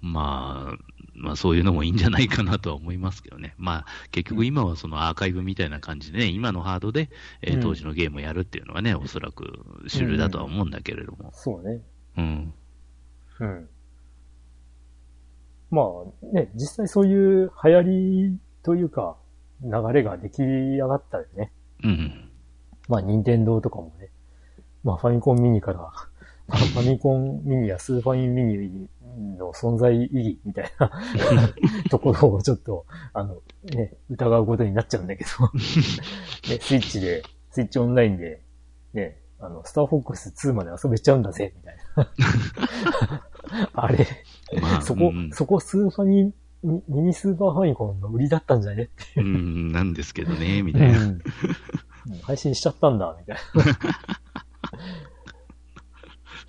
[0.00, 3.54] まあ、まあ、そういうのもいいんじゃないかなとは思いますけどね。
[3.58, 7.10] まあ、結局今はそのアーカイブみたいな感じでね、今のハードで、
[7.42, 11.30] えーうん当時のゲームをやるっていうのはね、おそらく主流だとは思うんだけれども。
[11.32, 11.80] そうね。
[12.18, 12.52] うん。
[13.40, 13.68] うん。
[15.70, 19.16] まあね、実際そういう流行りというか、
[19.62, 21.52] 流れが出来上がったよね。
[21.82, 22.30] うん。
[22.88, 24.10] まあ、任天堂とかもね。
[24.82, 25.92] まあ、ファミコンミニから、ま
[26.48, 30.90] あ、ファミコンミニやスーファミミニの存在意義みたいな
[31.90, 38.42] ところをちょっと、あの、ね、疑うことになっちゃうんだけど、 ね、スイッチで、スイッチオンラインで、
[38.92, 43.22] ね、あの、スターフォックス2まで遊べちゃうんだぜ、みたいな。
[43.74, 44.06] あれ、
[44.60, 48.84] まあ、そこ、うんそこスーファミ、ミミニスーパーファミコンの売りだったんじゃね？
[48.84, 51.04] ってうん、なんですけどね、みたいな。
[51.04, 51.20] うん
[52.22, 53.36] 配信しちゃったんだ、みたい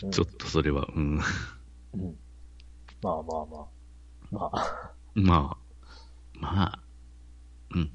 [0.04, 0.12] な。
[0.12, 1.20] ちょっとそれは、うん。
[1.94, 2.16] うん
[3.06, 3.66] まあまあまあ。
[4.32, 5.58] まあ、まあ、
[6.40, 6.80] まあ、
[7.76, 7.92] うん。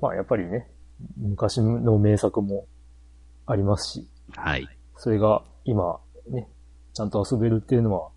[0.00, 0.70] まあやっぱりね、
[1.18, 2.66] 昔の名作も
[3.44, 4.66] ありますし、はい。
[4.96, 6.00] それが今
[6.30, 6.48] ね、
[6.94, 8.08] ちゃんと遊べるっていうのは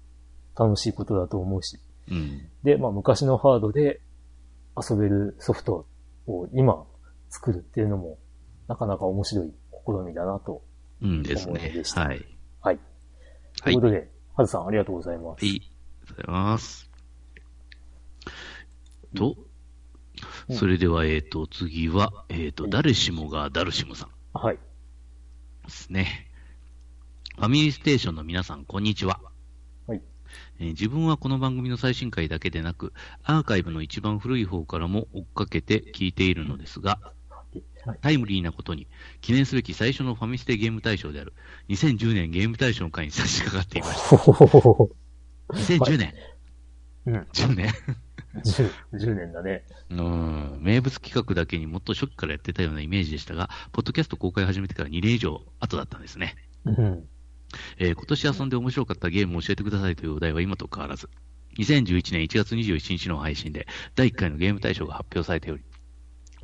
[0.58, 1.78] 楽しいことだと思うし。
[2.10, 2.48] うん。
[2.64, 4.00] で、まあ昔のハードで
[4.78, 5.86] 遊べるソフト
[6.28, 6.86] を今
[7.30, 8.20] 作るっていうのも
[8.70, 9.54] なかなか面白い
[9.86, 10.64] 試みだなと。
[11.02, 11.94] うんですね思いでし。
[11.94, 12.26] たはい。
[12.62, 12.78] はい。
[12.78, 13.74] とはい。
[13.74, 14.04] いうことで、は
[14.44, 15.46] ずさんありがとうございます。
[15.46, 15.52] はい。
[15.52, 16.90] ありがとうございます。
[19.16, 19.46] と、うん
[20.52, 24.58] それでは、えっ、と、次は、えっ、と、誰しもがダルシムさんはい。
[25.66, 26.28] ですね。
[27.36, 29.20] ファミリーステーションの皆さん、こんにちは。
[29.88, 30.02] はい。
[30.60, 37.15] えー自分はこの番組の最新回だけでなく、アーカイブの一番古い方からも追っかけて聞いているのですが、はい。
[38.02, 38.88] タイムリーなことに、
[39.22, 41.34] 記念すべき最初のファミステゲーム大賞である、
[41.70, 44.18] 2010年ゲーム大賞の回に差し掛かっていました。
[44.18, 44.90] ほほほほほ。
[45.54, 46.14] 2010年、
[47.06, 47.16] うん。
[47.34, 47.74] 10年
[48.44, 49.64] 10、10年だね。
[49.90, 56.36] うん、名物企画だけにもっと初期からやってたようなイメージでしたが、ポッドキャスト公開始めてから2年以上後だったんですね。
[56.66, 57.08] うん。
[57.78, 61.10] えー今年遊んで面白かったゲームを教えてくださいというお題は今と変わらず、
[61.58, 65.64] 2011年1月21日の配信で第1回のゲーム大賞が発表されており、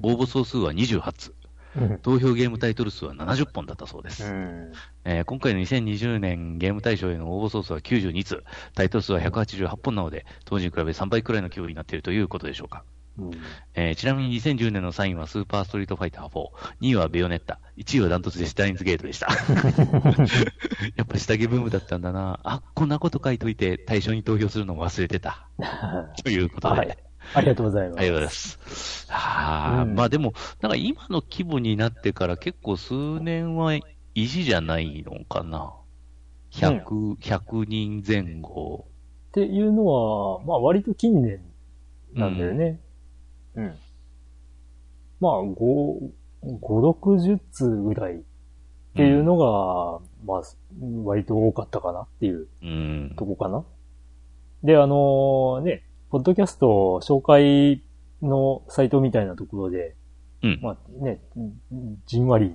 [0.04, 1.36] 応募総数は28通、
[1.78, 1.98] うん。
[2.00, 4.26] 投票ゲームタイトル数は70本だったそうです。
[4.26, 4.72] うん。
[5.06, 8.44] えー今回の2020年ゲーム大賞への応募総数は92通、
[8.76, 12.84] タイトル数は188本なので、当時に比べ3倍くらいの規模になっているということでしょうか。
[13.18, 13.32] うん。
[13.76, 16.50] えーちなみに2010年の3位はスーパーストリートファイター4、
[16.82, 19.28] 2位はベヨネッタ、1位はダントツでスタインズゲートでした。
[20.98, 22.40] やっぱ下着ブームだったんだな。
[22.44, 25.48] あ、こんなこと書いといて対象に投票するのも忘れてた。
[26.24, 26.80] ということで。
[26.80, 26.98] はい。
[27.34, 28.00] ありがとうございます。
[28.00, 29.12] ありがとうございます。
[29.12, 33.82] はあ、うんまあでも、なんか今の規模になってから結構数年は維
[34.16, 35.74] 持じゃないのかな。
[36.52, 38.86] 100、100人前後。
[39.30, 41.40] っていうのは、まあ割と近年
[42.14, 42.80] なんだよね。
[43.56, 43.74] うん。
[45.20, 46.12] まあ、5、
[46.44, 48.20] 5、60通ぐらいっ
[48.96, 50.44] ていうのが、まあ、
[51.04, 53.14] 割と多かったかなっていううん。
[53.16, 53.64] とこかな。
[54.64, 57.82] で、あのね、ポッドキャスト紹介
[58.22, 59.96] のサイトみたいなところで、
[60.44, 60.60] うん。
[60.62, 61.22] まあね、
[62.06, 62.54] じんわり、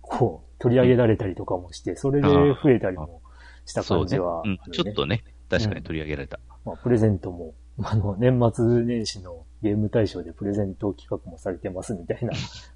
[0.00, 3.20] こう、取り上げられたりとかもして、それで増えたりも
[3.66, 3.84] した。
[3.84, 4.58] 感じはあうん。
[4.72, 6.40] ちょっとね、確かに取り上げられた。
[6.64, 7.52] まあ、プレゼントも、
[7.82, 12.32] あの、年末年始のゲーム大賞でプレゼント企画もされてますみたいな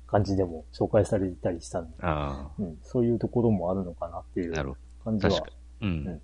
[0.06, 5.30] 感じでも紹介されてたりしたんで、あうん、そういうところもあるのかなっていうるほ感じど。
[5.30, 5.52] 確はか。
[5.80, 5.88] に。
[5.88, 6.20] うん。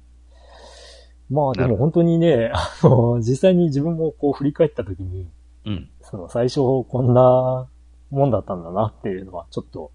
[1.30, 5.28] まあでも本当にね、あの、実際に自分もこう振り返った時に、
[5.64, 5.90] うん。
[6.02, 7.68] その最初こんな
[8.10, 9.90] もんだったんだなっていうのはちょっと、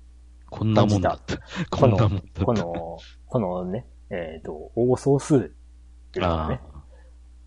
[0.49, 1.37] こんなもんだった。
[1.69, 2.45] こんなもんだった。
[2.45, 5.39] この、このね、えっ、と、応募総数っ
[6.11, 6.83] ていうのがね、あ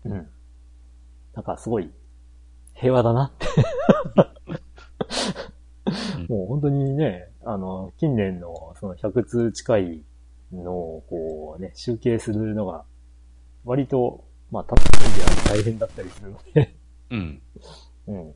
[0.05, 0.27] うん。
[1.33, 1.91] なんかすごい
[2.73, 3.47] 平和だなって
[6.19, 6.27] うん。
[6.27, 10.03] もう本当にね、あの、近年のその100通近い
[10.53, 12.85] のをこうね、集計するのが、
[13.65, 16.75] 割と、まあ、楽しんでは大変だったりするので、
[17.11, 17.41] うん。
[18.07, 18.33] うん。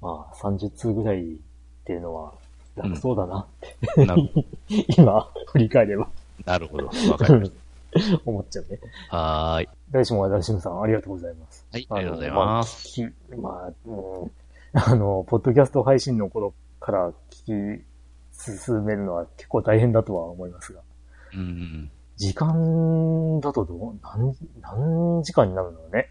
[0.00, 1.36] まあ、30通ぐらいっ
[1.84, 2.32] ていうのは、
[2.76, 3.46] 楽そうだなっ
[3.94, 4.30] て、なる
[4.96, 6.08] 今、振り返れば
[6.44, 6.86] なるほど。
[6.86, 7.52] わかりまし
[8.24, 8.78] 思っちゃうね。
[9.10, 9.16] た。
[9.16, 9.68] はーい。
[9.90, 11.66] 大志も大志さん、ありがとうございます。
[11.72, 13.02] はい、のありがとうございます。
[13.36, 14.30] まあ、まあ、うん、
[14.72, 17.84] あの、ポッドキャスト配信の頃から聞き
[18.32, 20.80] 進めるのは結構大変だとは思いますが、
[21.34, 21.90] うん。
[22.20, 26.10] 時間だとどう、何、何時間になるのね？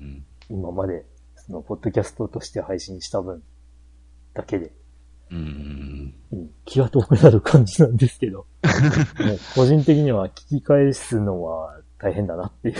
[0.00, 0.24] うん。
[0.48, 1.04] 今まで、
[1.36, 3.42] その、ポッドキャストとして配信した分
[4.32, 4.72] だけで、
[5.30, 6.14] うん。
[6.32, 8.46] うん、気が遠くなる感じなんですけど、
[9.20, 12.76] もう個人的には聞き返すのは大変だなっていう。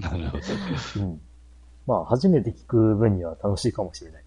[0.00, 1.02] なるほど。
[1.02, 1.20] うん、
[1.88, 4.24] まあ、初めて聞く分には楽しいかもしれない。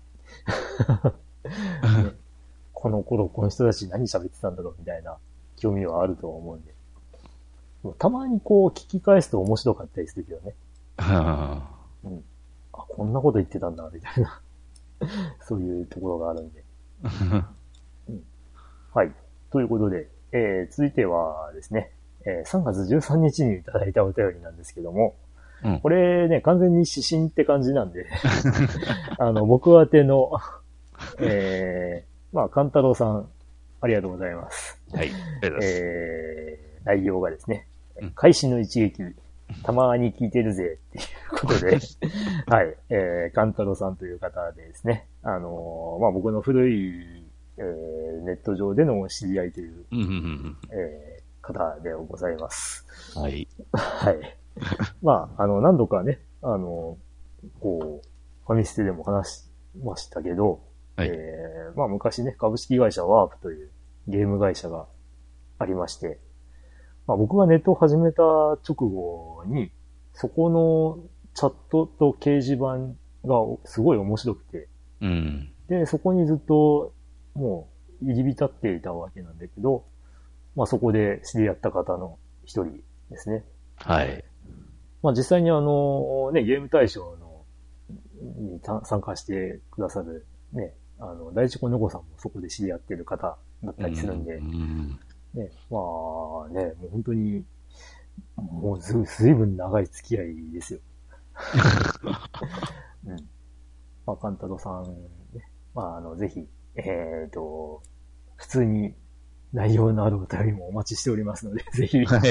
[2.04, 2.12] ね
[2.74, 5.18] この頃、この人たち何喋ってたんだろうみたいな
[5.56, 6.79] 興味はあるとは思うんで。
[7.98, 10.56] たまにこう聞き返すと面白かったりするけどね。
[10.98, 11.64] は
[12.04, 14.42] あ、こんなこと言ってたんだ、みたいな。
[15.42, 16.64] そういうところがあるんで。
[17.04, 17.50] あ
[18.94, 19.12] はい。
[19.52, 21.92] ということで、えー、続いてはですね、
[22.26, 25.16] えー3月13日にいただいたお便りなんですけども、
[25.64, 28.06] うんこれね、完全に指針って感じなんで、
[29.20, 30.32] あの、僕宛ての、
[31.20, 33.30] えー、まあ、カンタロウさん、
[33.82, 34.82] ありがとうございます。
[34.94, 35.10] はい。
[35.10, 35.82] ありがとうございます。
[35.82, 37.69] えー、内容がですねうん、
[38.16, 39.04] 会心の一撃、
[39.64, 41.80] たまに聞いてるぜっていうことで、
[42.48, 47.26] はい、えー、カンタロウさんという方でですね、あのーまあ、僕の古い、
[47.58, 49.86] えー、ネット上での知り合いという、
[50.72, 52.86] えー、方でございます。
[53.16, 53.22] うん。
[53.24, 53.48] はい。
[53.74, 54.38] はい。
[55.02, 56.98] まあ、あの、何度かね、あの、
[57.60, 58.08] こう、
[58.46, 59.50] ファミステでも話し
[59.84, 60.62] ましたけど、
[60.96, 63.70] はいえーまあ昔ね、株式会社ワープという
[64.08, 64.88] ゲーム会社が
[65.58, 66.20] ありまして、
[67.10, 69.72] まあ僕がネットを始めた直後に、
[70.14, 71.00] そこの
[71.34, 72.94] チャットと掲示板
[73.28, 74.68] がすごい面白くて、
[75.02, 75.52] うん。
[75.68, 76.94] で、そこにずっと
[77.34, 77.68] も
[78.04, 79.86] う入り浸っていたわけなんだけど、
[80.56, 82.80] まあそこで知り合った方の一人
[83.10, 83.44] ですね。
[83.78, 84.24] はい。
[85.02, 87.42] まあ実際にあの、ね、ゲーム大賞の、
[88.22, 95.00] にた参加してくださる、ね、あの、大地子猫さんもそこで知り合ってる方だったりするんで、うん。
[95.34, 97.46] ね、まあね、もう本当に、
[98.36, 100.80] もうず、ずいぶん長い付き合いですよ。
[103.06, 103.30] うん。
[104.06, 104.84] まあ、カンタロウさん、
[105.34, 107.82] ね、まあ、あの、ぜひ、えっ、と、
[108.36, 108.96] 普通に
[109.54, 112.22] 内容のあるお便りもお待ちしておりますので、 ぜひはい。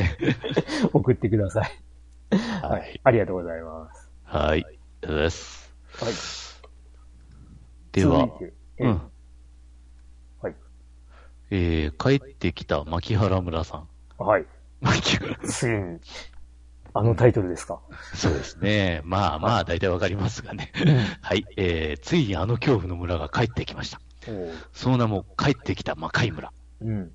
[0.92, 1.70] 送ってください。
[2.62, 3.00] ははいい。。
[3.02, 4.10] ありがとうございます。
[4.24, 4.42] はい。
[4.44, 4.68] ありが
[5.00, 5.74] とうございます。
[6.04, 6.12] はい。
[7.92, 8.28] では、
[8.80, 9.12] うん。
[11.50, 11.60] はい。
[11.60, 13.88] えー、帰ってきた牧原村さん。
[14.22, 14.46] はい。
[14.80, 15.36] 牧原。
[15.44, 15.98] ついに、
[16.94, 17.80] あのタイトルですか？
[18.14, 19.00] そうですね。
[19.04, 20.72] まあまあ、大体わかりますがね。
[21.20, 21.44] はい。
[21.56, 24.00] えー、ついにあの恐怖の村が帰ってきました。
[24.72, 26.52] その名も帰ってきた魔界村。
[26.80, 27.10] うん。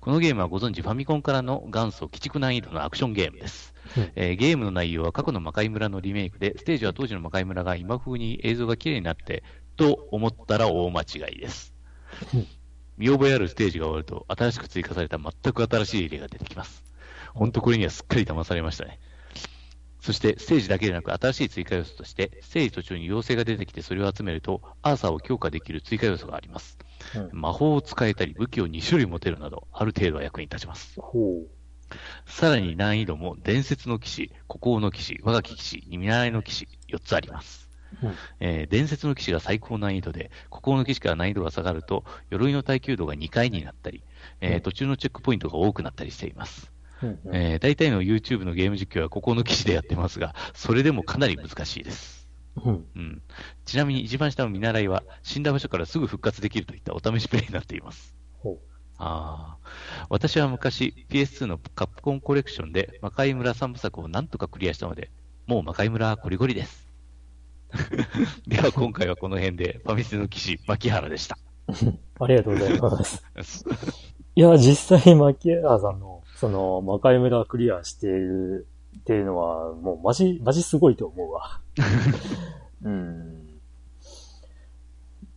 [0.00, 3.74] このゲームはご存知ファミコンからの元祖鬼畜難易度のアクションゲームです。
[3.96, 9.44] うんえーゲームの内容は過去の魔界村のリメイクで、ステージは当時の魔界村が今風に映像が綺麗になって、
[9.76, 11.74] と思ったら大間違いです
[12.32, 12.46] うん。
[12.96, 16.84] 見覚えあるステージが終わると、新しく追加された全く新しいエリアが出てきます。
[17.34, 19.00] 本当これにはすっかり騙されましたね。
[20.00, 26.78] そして、ステージだけでなく新しい追加要素として、ステージ途中に妖精が出てきてそれを集めると、アーサーを強化できる追加要素があります。
[27.16, 31.00] うん魔法を使えたり、武器を2種類持てるなど、ある程度は役に立ちます。
[31.00, 31.46] ほ
[32.26, 37.63] さらに難易度も、伝説の騎士、孤高の騎士、我が騎士、見習いの騎士、4つあります。
[38.02, 44.02] うんえー伝説の騎士が最高難易度で、孤高の騎士から難易度が下がると、鎧の耐久度が2回になったり、
[44.40, 46.72] えーうん途中のチェックポイントが多くなったりしています。
[47.02, 47.06] う。
[47.06, 52.28] うんうんえー大体の YouTube のゲーム実況は孤高の騎士でやってますが、それでもかなり難しいです。
[52.62, 52.86] うん。
[52.94, 53.22] うん、
[53.64, 58.14] ちなみに一番下の見習いは、死んだ場所からすぐ復活できるといったお試しプレイになっています。
[58.38, 58.58] ほ
[58.98, 60.06] ああ。
[60.08, 65.10] 私は昔 PS2 のカプコンコレクションで魔界村3部作をなんとかクリアしたので、
[65.46, 66.83] もう魔界村はゴリゴリです。
[68.46, 71.38] では今回はこの辺でファミステの騎士、牧原でした。
[71.68, 71.72] う。
[72.20, 73.24] ありがとうございます。
[74.36, 78.66] いや、実際、マキエラーさんの、その、魔界村クリアしている
[78.98, 81.60] っていうのは、もう、マジ、マジすごいと思うわ。
[82.82, 83.60] うん。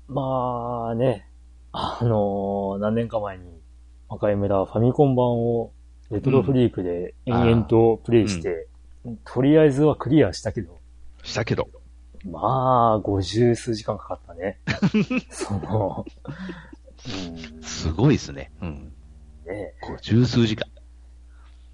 [0.08, 1.28] まあね、
[1.72, 3.44] あのー何年か前に、
[4.10, 5.72] 魔界村ファミコン版を
[6.10, 8.68] レトロフリークで延々とプレイして、
[9.26, 10.78] とりあえずはクリアしたけど、
[11.24, 11.68] したけど。
[12.32, 14.60] まあ、五十数時間かかったね。
[15.30, 16.06] その、
[17.56, 18.52] うん、すごいですね。
[18.62, 18.92] うん。
[19.46, 20.68] ねこう十数時間。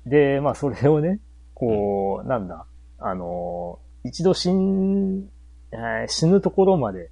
[0.06, 1.20] で、まあ、それをね、
[1.54, 2.66] こう、なんだ、
[3.00, 5.30] あの、一度死ん、
[5.72, 7.10] えー死ぬところまで。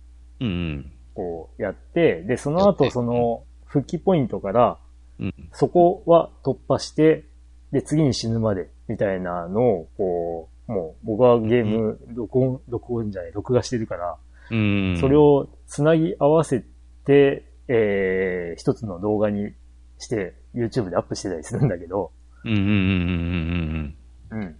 [1.16, 4.78] こう、やって、で、その後、その、復帰ポイントから、
[5.20, 5.34] うん。
[5.54, 7.26] そこは突破して、
[7.72, 14.18] で、次に死ぬまで、みたいなのを、こう、もう、僕はゲーム、録音、録音じゃない、録画してるから、
[14.50, 14.98] うん。
[15.00, 16.64] それ、をつなぎ合わせ
[17.06, 19.54] て、えー、一つの動画に
[19.98, 22.12] して、YouTube でアップしてたりするんだけど、
[22.44, 23.96] うんうんうんうん
[24.32, 24.56] うんうん。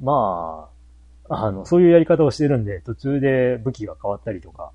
[0.00, 0.70] ま
[1.28, 4.72] あ、あの、そういうやり方をしてるんで、途中で武器が変わったりとか、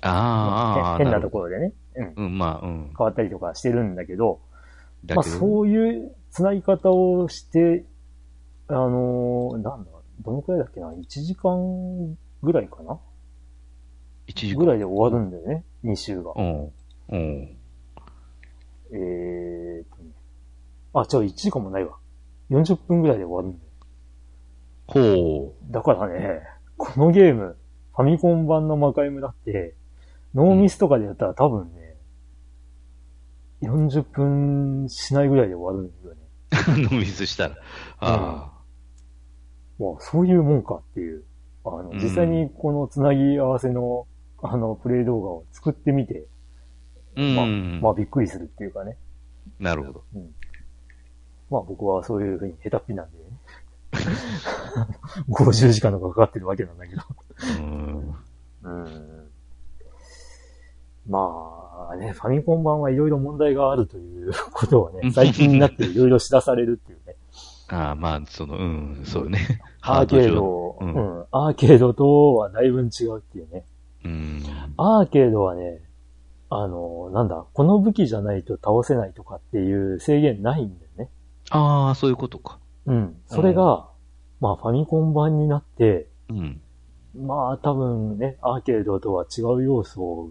[0.00, 1.30] ああ、変変なとろ。
[1.30, 1.72] ころでね、
[2.16, 2.92] うん、うん、まあ、うん。
[2.96, 4.40] 変わったりとかしてるんだけど、
[5.08, 7.84] まあだけど、そういう繋ぎ方をして、
[8.76, 12.98] あのーなんだ、どのくらいだっけな ?1 時間ぐらいかな？
[14.26, 16.32] 一時ぐらいで終わるんだよね、2週が。
[16.36, 16.72] うん。
[17.10, 17.56] うん。
[18.92, 20.10] えーとね。
[20.94, 21.96] あ、違う、1時間もないわ。
[22.50, 23.72] 40分ぐらいで終わるんだよ。
[24.86, 26.42] ほだからね、
[26.76, 27.56] このゲーム、
[27.94, 29.74] ファミコン版の魔界村って、
[30.34, 31.96] ノーミスとかでやったら多分ね、
[33.62, 36.20] 40分しないぐらいで終わるんだよね。
[36.90, 36.94] う。
[36.94, 37.56] 飲み水したら。
[38.00, 38.51] あ
[39.82, 41.24] もうそういうもんかっていう。
[41.64, 44.06] あの、うん実際にこのつなぎ合わせの、
[44.40, 46.24] あの、プレイ動画を作ってみて、
[47.16, 47.20] あ。
[47.20, 47.36] うん。
[47.36, 48.96] まあ、まあびっくりするっていうかね。
[49.58, 50.04] なるほど。
[51.50, 53.24] まあ僕はそういうふうに下手っぴなんで、ね、
[55.28, 57.02] 50時間とかかかってるわけなんだけど。
[57.58, 58.14] うん。
[58.62, 59.28] うん。
[61.08, 67.01] まあね、ファミコン版はいろいろ問題があるということをね、 最近になっていろいろ知らされるっていうね。
[67.72, 69.38] ああ、まあ、その、うん、そうね。
[69.80, 73.64] アーケー上ド、ううんん、アーケードとはだいぶ違うっていうね。
[74.04, 74.42] うん。
[74.76, 75.80] アーケードはね、
[76.50, 81.08] あの、なんだ、この武器じゃないと倒せないとかっていう制限ないんだよね。
[81.50, 82.58] ああ、そういうことか。
[82.84, 83.16] うん。
[83.26, 83.88] それが、
[84.40, 86.60] まあファミコン版になって、うん。
[87.16, 90.30] まあ多分ね、アーケードとは違う要素を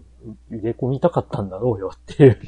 [0.50, 2.38] 入れ込みたかったんだろうよっていう、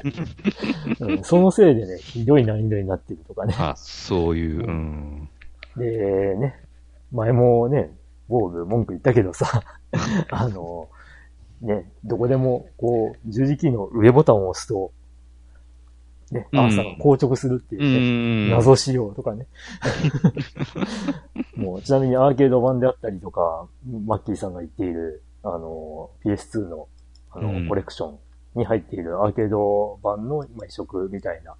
[1.01, 1.23] うん。
[1.23, 3.55] そのせいでね、ひどい難易度になってるとかね。
[3.57, 5.29] あそういう、うん。
[5.77, 6.59] で、ね、
[7.11, 7.95] 前もね、
[8.29, 9.63] ゴール文句言ったけどさ、
[10.29, 10.89] あの、
[11.61, 14.91] ね、どこでも、こう、十字キーの上ボタンを押すと、
[16.31, 18.49] ね、うんアーサーが硬直するっていううね、ん。
[18.51, 19.47] 謎仕様とかね。
[21.55, 23.67] もう、ちなみにアーケード版であったりとか、
[24.05, 26.87] マッキーさんが言っている、あの、PS2 の、
[27.35, 28.19] あの、うんコレクション
[28.55, 31.55] に入っているアーケード版の、まあ、移植みたいな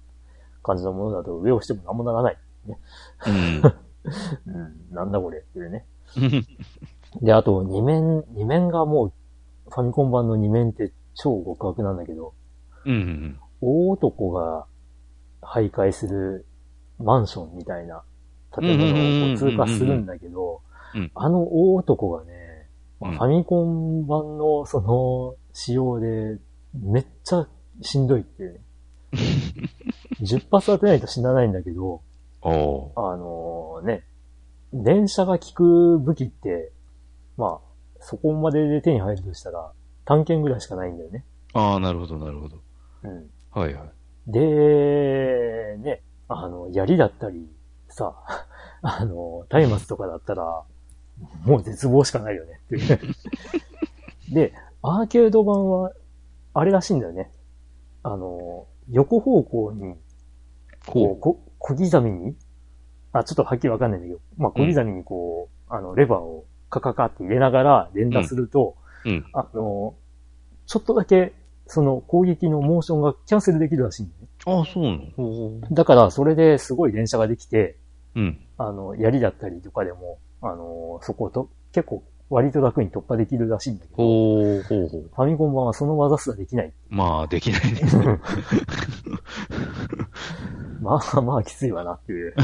[0.62, 2.38] 感じのものだと上をしても何もならない。
[3.26, 3.62] うん。
[4.46, 5.84] うん、なんだこれっていうね。
[7.22, 9.12] で、あと、二面、二面がもう、
[9.68, 12.34] ファミコン版の二面って超極悪なんだけど、
[12.84, 13.38] うん。
[13.60, 14.66] 大男が
[15.42, 16.46] 徘徊する
[16.98, 18.02] マンションみたいな
[18.54, 20.60] 建物を通過するんだけど
[20.94, 22.68] うん、あの大男がね、
[23.00, 26.36] まあうんファミコン版のその仕様で
[26.74, 27.48] めっちゃ
[27.80, 28.60] しんどいっていうね。
[30.20, 32.02] 10発当てないと死なないんだけど、
[32.42, 34.04] あのね、
[34.74, 36.72] 電車が効く武器って、
[37.38, 39.72] まあ、そこまでで手に入るとしたら、
[40.04, 41.24] 探検ぐらいしかないんだよね。
[41.54, 42.58] ああ、なるほど、なるほど。
[43.04, 43.30] うん。
[43.50, 44.30] はいはい。
[44.30, 47.48] で、ね、あの、槍だったり、
[47.88, 48.14] さ、
[48.82, 50.64] あの、松明とかだったら、
[51.46, 53.00] もう絶望しかないよねっていう。
[54.34, 54.52] で、
[54.88, 55.92] アーケード版は、
[56.54, 57.30] あれらしいんだよね。
[58.04, 59.94] あの、横方向に、
[60.86, 62.36] こう、ここ小刻みに、
[63.12, 69.10] あ、ちょっとはっきりわかんないんだけど、まあ、小刻みにこう、あの、レバーをカカカって入れながら連打すると、う。
[69.10, 69.24] うん。
[69.32, 69.94] あの、
[70.66, 71.32] ちょっとだけ、
[71.66, 74.28] その攻撃のモーションがキャンセルできるらしいんだよね。
[74.46, 75.00] ああ、そうなの？
[75.16, 77.76] ほだから、それですごい連射ができて、
[78.14, 78.20] う。
[78.20, 78.40] うん。
[78.56, 85.10] あの、槍だったりとかでも、あの、そこと、結構割と楽に突破できるらしいんだけど、ほう、ほうほう。
[85.14, 86.72] ファミコン版はその技すらできない。
[86.88, 87.80] まあ、できないね。
[90.80, 92.34] まあまあきついわなっていう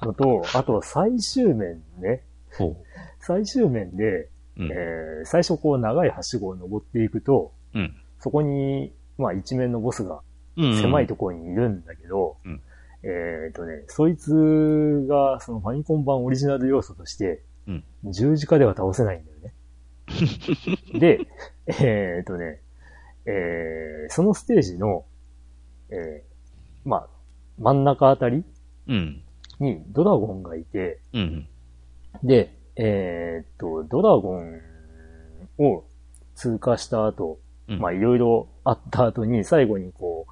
[0.02, 2.22] のと、あと最終面ね。
[2.56, 2.76] ほ
[3.18, 4.30] 最終面で、う。
[4.58, 4.72] うん。
[4.72, 7.94] えー最初こう長いはしごを登っていくと、うん。
[8.18, 10.20] そこに、まあ一面のボスが
[10.56, 10.80] うん。
[10.80, 12.60] 狭いところにいるんだけど、うん
[13.04, 19.54] えっ、とね、そいつがそのファミコン版オリジナル要素として、うん十字架では倒せないんだよね。
[20.98, 21.20] で、
[21.66, 22.60] えっ、とね、
[23.26, 25.04] えーそのステージの、
[25.90, 27.08] えーまあ、
[27.58, 28.44] 真ん中あたり
[28.88, 29.22] うん。
[29.60, 31.46] にドラゴンがいて、うん。
[32.24, 34.60] で、えーっと、ドラゴン
[35.58, 35.84] を
[36.34, 37.38] 通過した後、
[37.68, 37.78] うん。
[37.78, 40.26] まあいろいろあった後に最後にこ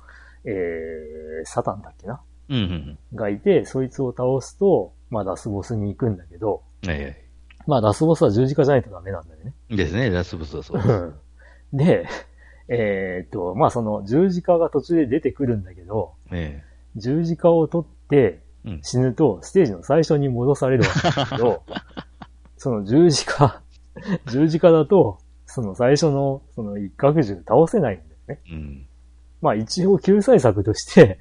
[0.45, 2.20] う、えー、サタンだっけな？
[2.49, 2.57] うん。
[2.57, 2.99] うん。
[3.14, 7.16] がいて、そいつを倒すと、まあラスボスに行くんだけど、はいはい。
[7.66, 9.55] まあラスボスは十字架じゃないとダメなんだよね。
[9.70, 10.83] ですね、ラスボスはそう。
[10.83, 11.14] うん
[11.72, 12.09] で、
[12.68, 16.62] えーっと、まあその十字架が途中で出てくるんだけど、え
[16.97, 18.43] 十字架を取ってえ。
[18.64, 18.81] うん。
[18.83, 21.62] 死ぬとステージの最初に戻されるわけだけど、
[22.59, 23.62] その十字架、
[24.26, 28.41] 十字架だと、その最初のその一角獣倒せないんだよね。
[28.53, 28.87] うん。
[29.41, 31.18] まあ一応救済策として、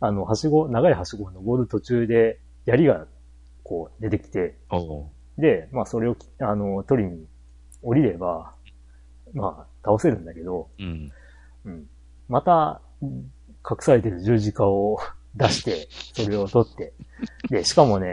[0.00, 3.06] あの、はしご、長いはしごを登る途中で槍が
[3.62, 4.56] こう出てきて。
[5.38, 7.26] で、まあそれをき、あの、取りに
[7.82, 8.54] 降りれば、
[9.34, 11.12] まあ倒せるんだけど、うん。
[11.64, 11.86] うん。
[12.28, 14.98] また、隠されてる十字架を
[15.34, 16.92] 出して、 それを取って。
[17.48, 18.08] で、しかもね、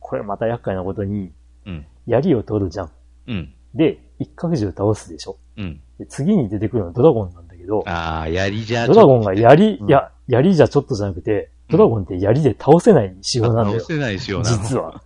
[0.00, 1.32] これまた厄介なことに、
[1.66, 1.86] うん。
[2.06, 2.90] 槍を取るじゃん。
[3.26, 3.54] うん。
[3.74, 5.38] で、一角獣倒すでしょ。
[5.56, 5.80] うん。
[5.98, 13.94] で次に出てくるのはドラゴンなんだけど、ああ、やりじゃドラゴンが槍、うんいや、槍じゃちょっとじゃなくて、ドラゴンって槍で倒せない仕様なんだよ倒。
[13.94, 14.56] せないしようなの。
[14.62, 15.02] 実は。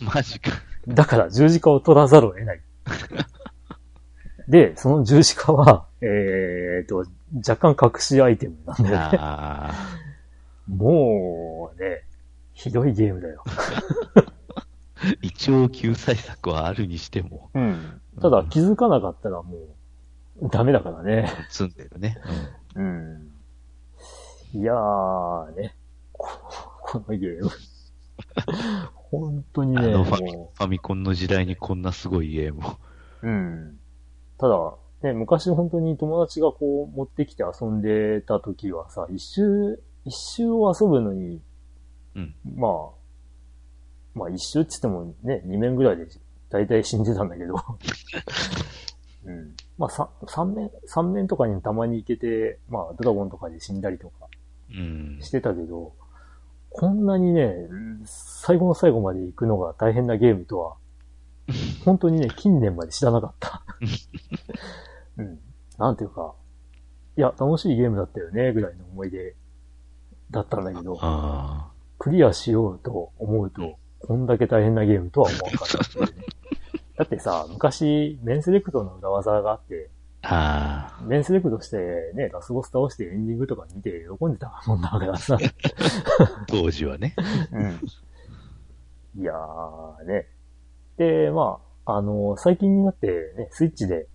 [0.00, 0.50] マジか。
[0.50, 2.60] うんだから十字架を取らざるを得ない。
[4.48, 9.18] で、その十字架は、えーと、若干隠しアイテムなんだよね。
[9.18, 9.98] ああ。
[10.68, 12.02] もうね、
[12.52, 13.42] ひどいゲームだよ。
[15.22, 18.00] 一応救済策はあるにしても、うん。
[18.20, 19.56] ただ気づかなかったらも
[20.40, 21.30] う、ダメだからね。
[21.48, 22.18] 積んでるね。
[22.74, 23.30] うん。
[24.52, 25.74] いやーね、
[26.24, 27.50] ここのゲーム。
[29.10, 32.70] 本当にね、ファファミコンの時代にこんなすごいゲームを。
[33.22, 33.78] う、うん。
[34.38, 41.42] ただ、ね、昔本当に友達がこう持ってきて遊んでた時はさ、一周、一周を遊ぶのに、
[42.14, 42.34] うん。
[42.56, 42.90] まあ、
[44.14, 46.06] まあ一周って言ってもね、二面ぐらいで
[46.48, 47.54] 大体死んでたんだけど。
[49.26, 49.54] うん。
[49.78, 54.28] まあ三、三面、三面とかにたまに行けて、まあドラゴンとかで死んだりとか
[54.70, 55.18] うん。
[55.20, 55.92] してたけど、
[56.76, 57.54] こんなにね、
[58.04, 60.74] 最後の最後まで行くのが大変なゲームとは、
[61.84, 63.62] 本当にね、近年まで知らなかった。
[65.18, 65.38] うん。
[65.78, 66.34] なんていうか、
[67.16, 69.36] いや、楽しいゲームだったよね、ぐらいの思い出
[70.32, 71.70] だったんだけど、あ
[72.00, 76.26] クリアしようと思うと、こんだけ大変なゲームとは思わなかったっていうね。
[76.98, 79.90] だってさ、昔、メンセレクトの裏技があって、
[80.24, 80.98] あ。
[81.00, 81.76] あメンセレクトして
[82.14, 85.36] ね、ラスボス倒してエンディングとか見て喜んでたもんだからさ。
[85.36, 85.38] あ。
[86.48, 87.14] 当時はね。
[87.52, 89.20] うん。
[89.20, 90.26] いやーね。
[90.96, 93.06] で、まあ、あの、最近になって
[93.36, 94.08] ね、スイッチで、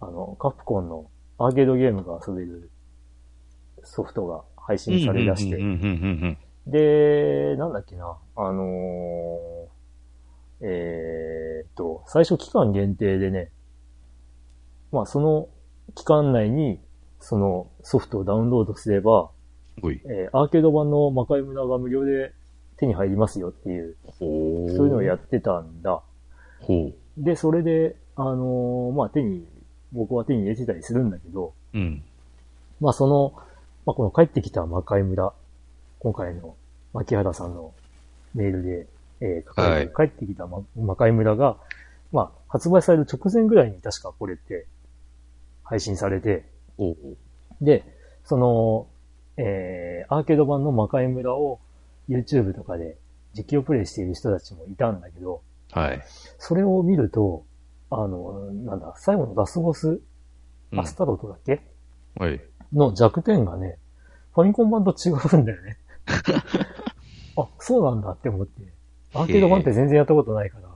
[0.00, 2.70] あの、カプコンのアーケードゲームが遊べる
[3.82, 5.56] ソフトが配信されだして
[6.66, 9.74] で、なんだっけな、あのー
[10.66, 13.50] えーっと、最初期間限定でね、
[14.94, 15.48] まあその
[15.94, 16.80] 期間内に
[17.20, 19.30] そのソフトをダウンロードすれば。
[20.06, 22.32] えーアーケード版の魔界村が無料で
[22.76, 26.00] 手に入りますよっていう、ほそういうのをやってたんだ。
[26.60, 26.94] ほう。
[27.18, 29.44] で、それで、あのーまあ手に、
[29.92, 32.02] 僕は手に入れてたりするんだけど、うん。
[32.80, 33.32] まあその、
[33.84, 35.32] まあこの帰ってきた魔界村、
[35.98, 36.54] 今回の
[36.92, 37.72] 牧原さんの
[38.34, 38.86] メールで、
[39.20, 41.56] えー書かれてる、帰ってきた魔魔界村が、
[42.12, 44.66] まあ発売される直前ぐらいに確かこれって
[45.64, 46.44] 配信されて、
[46.78, 46.96] おう
[47.60, 47.84] で、
[48.24, 48.86] その、
[49.36, 51.60] えーアーケード版の魔界村を
[52.08, 52.98] YouTube とかで
[53.32, 55.42] 実況プレイしている人たちもいたんだけど、
[55.72, 56.02] はい。
[56.38, 57.44] それを見ると、
[57.90, 60.00] あの、なんだ、最後のラスボス、
[60.72, 61.62] うんアスタロトだっけ、
[62.16, 62.40] はい。
[62.72, 63.78] の弱点がね、
[64.34, 65.78] ファミコン版と違うんだよね。
[67.36, 68.62] あ、そうなんだって思って。
[69.14, 70.68] アーケード版って全然やったことないから、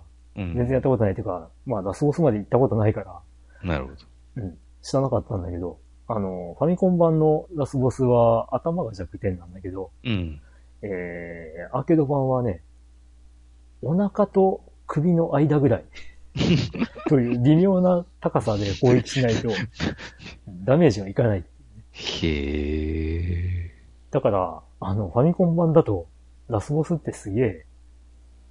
[0.42, 0.54] うん。
[0.54, 3.20] 全然やったことないっていうか、まあラスボスまで行ったことないから、
[3.68, 3.96] なるほど。
[4.36, 4.58] うん、
[4.88, 10.40] 知らなかったんだけど、あの、ファミコン版のラスボスは頭が弱点なんだけど、うん。
[10.80, 12.62] えー、アーケード版はね、
[13.82, 15.84] お腹と首の間ぐらい
[17.08, 19.50] という微妙な高さで攻撃しないと
[20.64, 21.44] ダメージがいかない。
[21.92, 23.70] へえ。
[24.10, 26.06] だから、あの、ファミコン版だと、
[26.48, 27.66] ラスボスってすげえ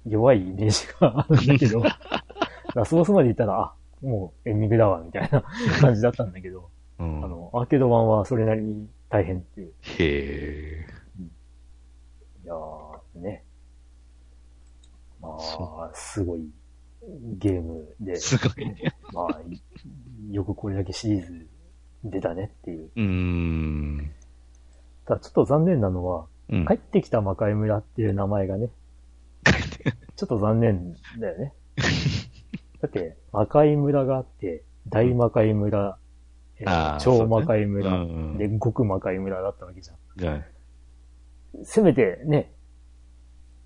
[0.06, 1.82] 弱いイメージがあるんだけど、
[2.76, 5.42] ラスボスまで行ったら、あ、もうエンディングだわ、みたいな
[5.80, 7.24] 感じだったんだけど、うん。
[7.24, 9.72] あの、アーケード版はそれなりに大変っていう。
[9.82, 10.86] へえ。
[12.44, 13.44] いやー、ね。
[15.20, 16.48] まそあ、すごい
[17.38, 18.94] ゲームで、すごいね。
[19.12, 19.40] まあ、
[20.30, 21.46] いよくこれだけシリーズ
[22.04, 22.90] 出たねっていう。
[22.94, 24.10] うーん。
[25.06, 26.66] ただちょっと残念なのは、うん。
[26.66, 28.70] 帰ってきた魔界村っていう名前がね、
[30.16, 31.52] ちょっと残念だよね。
[32.80, 35.98] だって、魔界村があって、大魔界村、
[36.60, 40.26] えーあー超魔界村、ねうんうんで、極魔界村だったわけじゃん。
[40.26, 40.44] はい。
[41.64, 42.52] せめてね、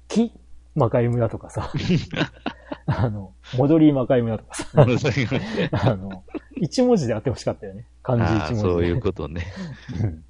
[0.08, 0.32] 木
[0.74, 1.70] 魔界村とかさ、
[2.86, 6.24] あの、戻り魔界村とかさ、あの、
[6.56, 7.86] 一文字であってほしかったよね。
[8.02, 8.60] 漢字一文字で。
[8.60, 9.46] そういうことね。
[10.02, 10.24] うん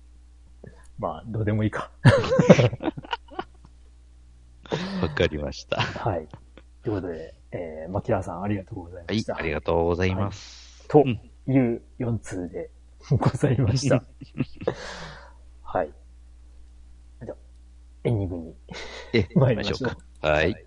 [0.99, 1.91] まあ、どうでもいいか。
[5.03, 5.81] わかりました。
[5.83, 6.29] ははい。
[6.85, 9.37] ということで、えー、マキラーさんありがとうございまいし、た。
[9.37, 10.89] ありがとうございます。
[10.89, 12.71] とうんいう4通で
[13.11, 14.05] ございました。
[15.63, 15.93] はい。
[17.25, 17.37] じゃあ、
[18.05, 18.55] エンディングに
[19.13, 19.97] え、参りましょうか。。
[20.21, 20.67] はい。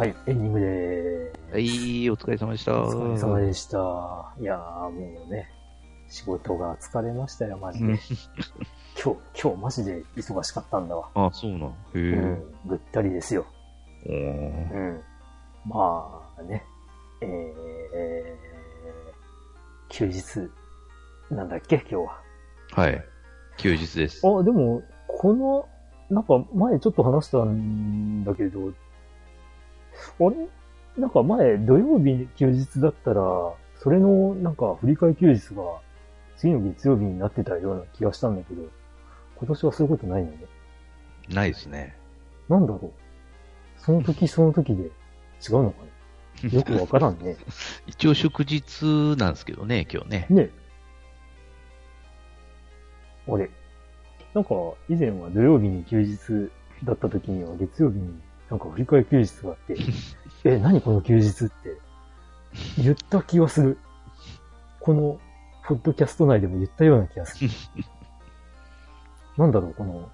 [0.00, 2.72] はい、エンディングではい、お疲れ様でした。
[2.72, 2.96] ーす。
[2.96, 4.34] お疲れ様でした。
[4.40, 5.50] いやー、もうね、
[6.08, 7.84] 仕事が疲れましたよ、マジで。
[7.84, 7.98] うん
[9.04, 11.10] 今日、今日マジで忙しかったんだわ。
[11.14, 11.68] あ、そうなん。
[11.68, 12.00] へうえ。
[12.00, 13.44] ん、ぐったりですよ。
[14.06, 15.02] うん。
[15.66, 16.64] まあね、
[17.20, 20.50] えー、休日、
[21.30, 22.20] なんだっけ、今日は。
[22.70, 23.04] はい。
[23.58, 24.26] 休日です。
[24.26, 25.68] あ、でも、この、
[26.08, 28.72] なんか前ちょっと話したんだけど、
[30.18, 30.48] あれ
[30.96, 33.22] なんか前土曜日休日だったら、
[33.76, 35.62] それのなんか振り替え休日が
[36.36, 38.62] 次の月曜日になってたような気がしたんだけど、
[39.36, 40.38] 今年はそういうことないのね。
[41.28, 41.96] ないですね。
[42.48, 42.90] なんだろう。
[43.76, 44.90] その時その時で違う
[45.62, 45.76] のか
[46.42, 47.36] な よくわからんね。
[47.86, 50.26] 一応祝日なんですけどね、今日ね。
[50.30, 50.50] ね
[53.28, 53.50] あれ
[54.34, 54.54] なんか、
[54.88, 56.50] 以前は土曜日に休日
[56.84, 58.20] だった時には月曜日に
[58.50, 59.76] なんか振り替え休日があって、
[60.44, 61.78] え、何この休日って
[62.78, 63.78] 言った気がする。
[64.80, 65.20] この、
[65.66, 67.50] ポッドキャスト内でも言ったような気がする。
[69.38, 70.10] なんだろう、この、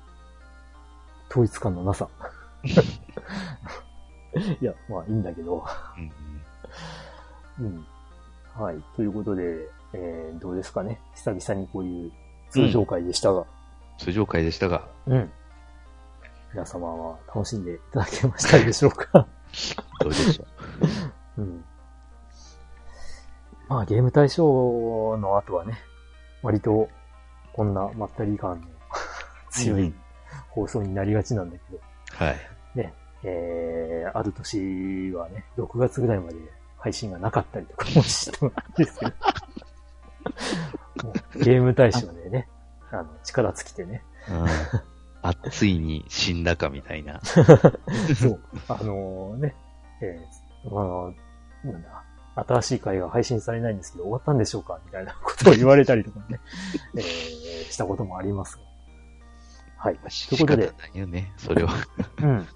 [1.30, 2.09] 統一感のなさ。
[4.61, 5.64] いや、まあいいんだけど。
[5.97, 6.12] うん
[7.59, 7.87] うん。
[8.55, 8.76] はい。
[8.95, 11.01] ということで、えー、どうですかね。
[11.14, 12.12] 久々にこういう
[12.51, 13.45] 通常会でしたが。
[13.99, 15.30] 通常会でしたが、うん。
[16.57, 19.26] 皆様は楽しんでいただけましたでしょうか？
[20.00, 20.46] どうでしょ
[21.36, 21.42] う。
[21.42, 21.64] うん。
[23.68, 25.74] まあ、ゲーム対象の後はね、
[26.42, 26.88] 割と、
[27.52, 28.66] こんなまったり感の
[29.50, 29.94] 強い
[30.48, 31.80] 放送になりがちなんだけど、
[32.24, 32.36] はい。
[32.74, 36.36] ね、えー、ある年はね、6月ぐらいまで
[36.78, 39.12] 配信がなかったりとかもしたんですけど、
[41.44, 42.48] ゲーム対象でね、
[42.90, 44.95] あの、力尽きてね、うん。
[45.28, 47.20] あ、ついに死んだかみたいな。
[47.24, 49.54] そう、あのね、
[50.00, 52.04] えー、まあ、なんだ、
[52.36, 56.40] 新しい回が配信されないんですけど、終わったんでしょうかみたいなことを言われたりとかね、
[56.96, 57.02] えー、
[57.70, 58.62] したこともありますが。
[59.78, 59.98] はい。
[60.28, 61.72] ということでないよね、それは。
[62.22, 62.46] うん。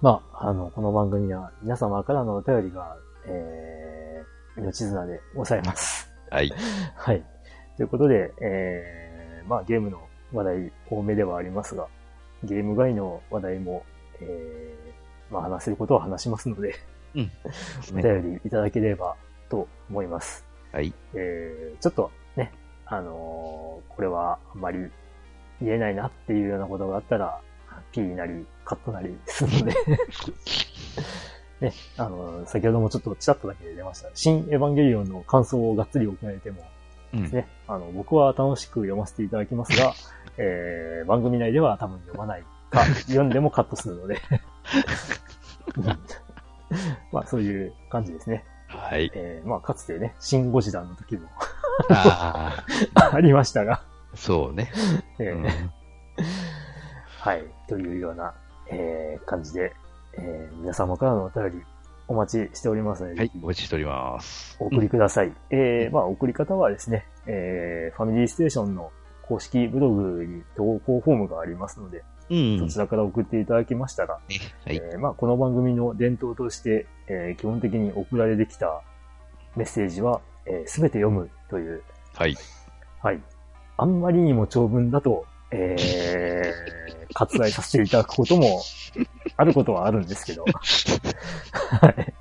[0.00, 6.10] まあ、あの、この番組は皆様からのお便りが、えー、命綱でございます。
[6.30, 6.52] はい。
[6.96, 7.24] はい。
[7.76, 11.86] ということで、えー、まあゲームの話題多めではありますが、
[12.42, 13.84] ゲーム外の話題も、
[14.20, 16.74] えー、まあ話せることは話しますので、
[17.14, 17.30] うん。
[17.96, 19.16] お便りいただければ
[19.48, 20.44] と思います。
[20.72, 20.92] はい。
[21.14, 22.52] えー、ちょっとね、
[22.86, 24.90] あのーこれはあんまり
[25.62, 27.40] 言えないなっていうようなことがあったら、
[27.92, 29.74] P なりカットなりするので、
[31.70, 34.10] ね、あのー先ほどもちょっとチラッとだけ出ました。
[34.14, 36.62] 新エヴァンゲリオンの感想をがっつり送られても、
[37.14, 37.30] うん。
[37.30, 39.92] ね、あの、僕は楽しく読ませていただきますが、
[40.38, 44.20] えー、番組内では多分読まないか、 読んでもカットするので、
[45.76, 45.84] う ん
[47.12, 48.44] まあそういう感じですね。
[48.68, 49.10] はい。
[49.14, 51.28] えー、まあかつてね、シン・ゴジラの時も
[51.90, 53.82] ああ、 ありましたが、
[54.14, 54.70] そうね。
[55.18, 55.44] えーうん
[57.24, 58.34] はい、というような、
[58.70, 59.72] えー、感じで、
[60.12, 61.62] えー、皆様からのお便り
[62.06, 64.56] お待ちしておりますので、はいお待ちしております。
[64.60, 65.32] お送りください。
[65.50, 68.92] えー、まあ、送り方はですね、えー、ファミリーステーションの
[69.26, 72.58] 公式ブログに投稿フォームがありますので、うん。
[72.58, 74.76] そちらから送っていただきましたら、ねはい。
[74.76, 78.82] えーまあ、この番組の伝統として、えー基本的に送られてきた
[79.56, 81.82] メッセージは、えー、全て読むという、
[82.14, 82.36] はい。
[83.02, 83.20] はい。
[83.76, 88.62] あんまりにも長文だと、えー、 割愛させていただくことも、
[89.36, 90.44] あることはあるんですけど、
[91.80, 92.14] はい。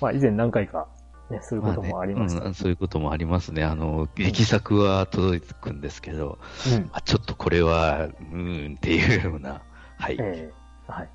[0.00, 0.88] まあ、以前何回か、
[1.30, 2.44] ね、そういうこともありました。
[2.44, 3.64] うんそういうこともありますね。
[3.64, 6.38] あの、劇作は届くんですけど、
[6.74, 9.62] うんあちょっとこれは、うーんっていうような、
[9.98, 10.16] はい。
[10.20, 11.08] えーはい。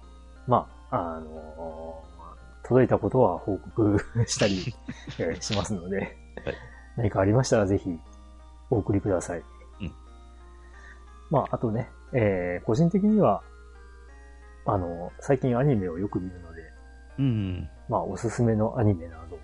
[0.48, 2.10] まあ、あのー
[2.68, 3.98] 届いたことは報告
[4.30, 4.74] したり、
[5.20, 6.16] えーしますので、はい
[6.98, 7.98] 何かありましたらぜひ
[8.70, 9.44] お送りください。
[9.82, 9.92] うん
[11.30, 13.42] まあ、あとね、えー個人的には、
[14.66, 16.62] あの、最近アニメをよく見るので、
[17.20, 17.70] うん。
[17.88, 19.40] まあ、おすすめのアニメなど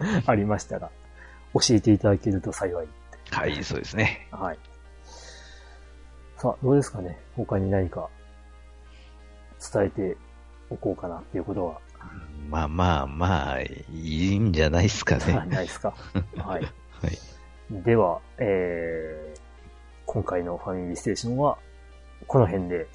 [0.26, 0.90] ありましたら、
[1.54, 2.86] 教えていただけると幸い。
[3.30, 4.26] はい、そうですね。
[4.32, 4.58] はい。
[6.36, 7.18] さあ、どうですかね？
[7.36, 8.08] 他に何か
[9.72, 10.16] 伝えて
[10.70, 11.80] おこうかなっていうことは、
[12.48, 15.34] まあまあまあ、いいんじゃないですかね。
[15.48, 15.94] ないですか？
[16.38, 16.62] はい。
[17.02, 17.18] はい。
[17.70, 19.40] では、えー、
[20.06, 21.58] 今回のファミリーステーションは、
[22.26, 22.88] この辺で、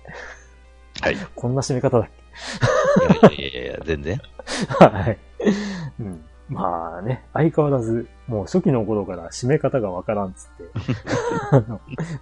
[1.02, 1.14] はい。
[1.14, 2.10] いこんな締め方だっ
[3.30, 4.22] やいやいやいや、全然。
[4.80, 5.18] けはい。
[6.00, 6.26] うん。
[6.50, 10.64] まあね、相変わらず、もう初期の頃から締め方がわからんっつって、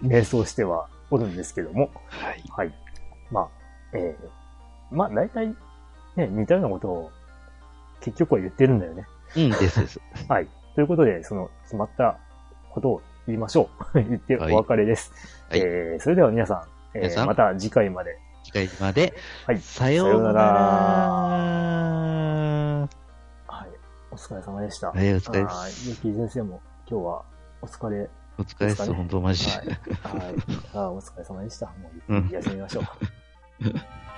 [0.02, 2.42] 瞑想してはおるんですけども、はい。
[2.56, 2.74] はい。
[3.30, 3.48] まあ、
[3.92, 5.54] えー、まあ大体、
[6.16, 7.10] ね、似たようなことを
[8.00, 9.06] 結局は言ってるんだよね。
[9.36, 10.00] うん、ですです。
[10.28, 10.48] はい。
[10.74, 12.18] ということで、その決まった
[12.70, 14.02] ことを言いましょう。
[14.08, 15.12] 言ってお別れです。
[15.50, 16.62] はいえー、それでは皆さん、
[16.94, 18.16] えー、皆さんまた次回まで。
[18.42, 19.14] 次回まで、
[19.46, 19.58] はい。
[19.58, 21.44] さようなら。
[24.14, 24.18] はい。
[24.18, 24.90] お疲れ様でした。
[24.90, 25.72] はいお疲れですはい。
[25.88, 27.24] ゆき先生も今日は
[27.62, 28.08] お疲れ。
[28.38, 29.50] お疲れです、本当マジで。
[29.52, 29.66] はい。
[29.66, 29.74] はい。
[30.72, 31.66] あーお疲れ様でした。
[31.66, 32.84] もう休みましょう。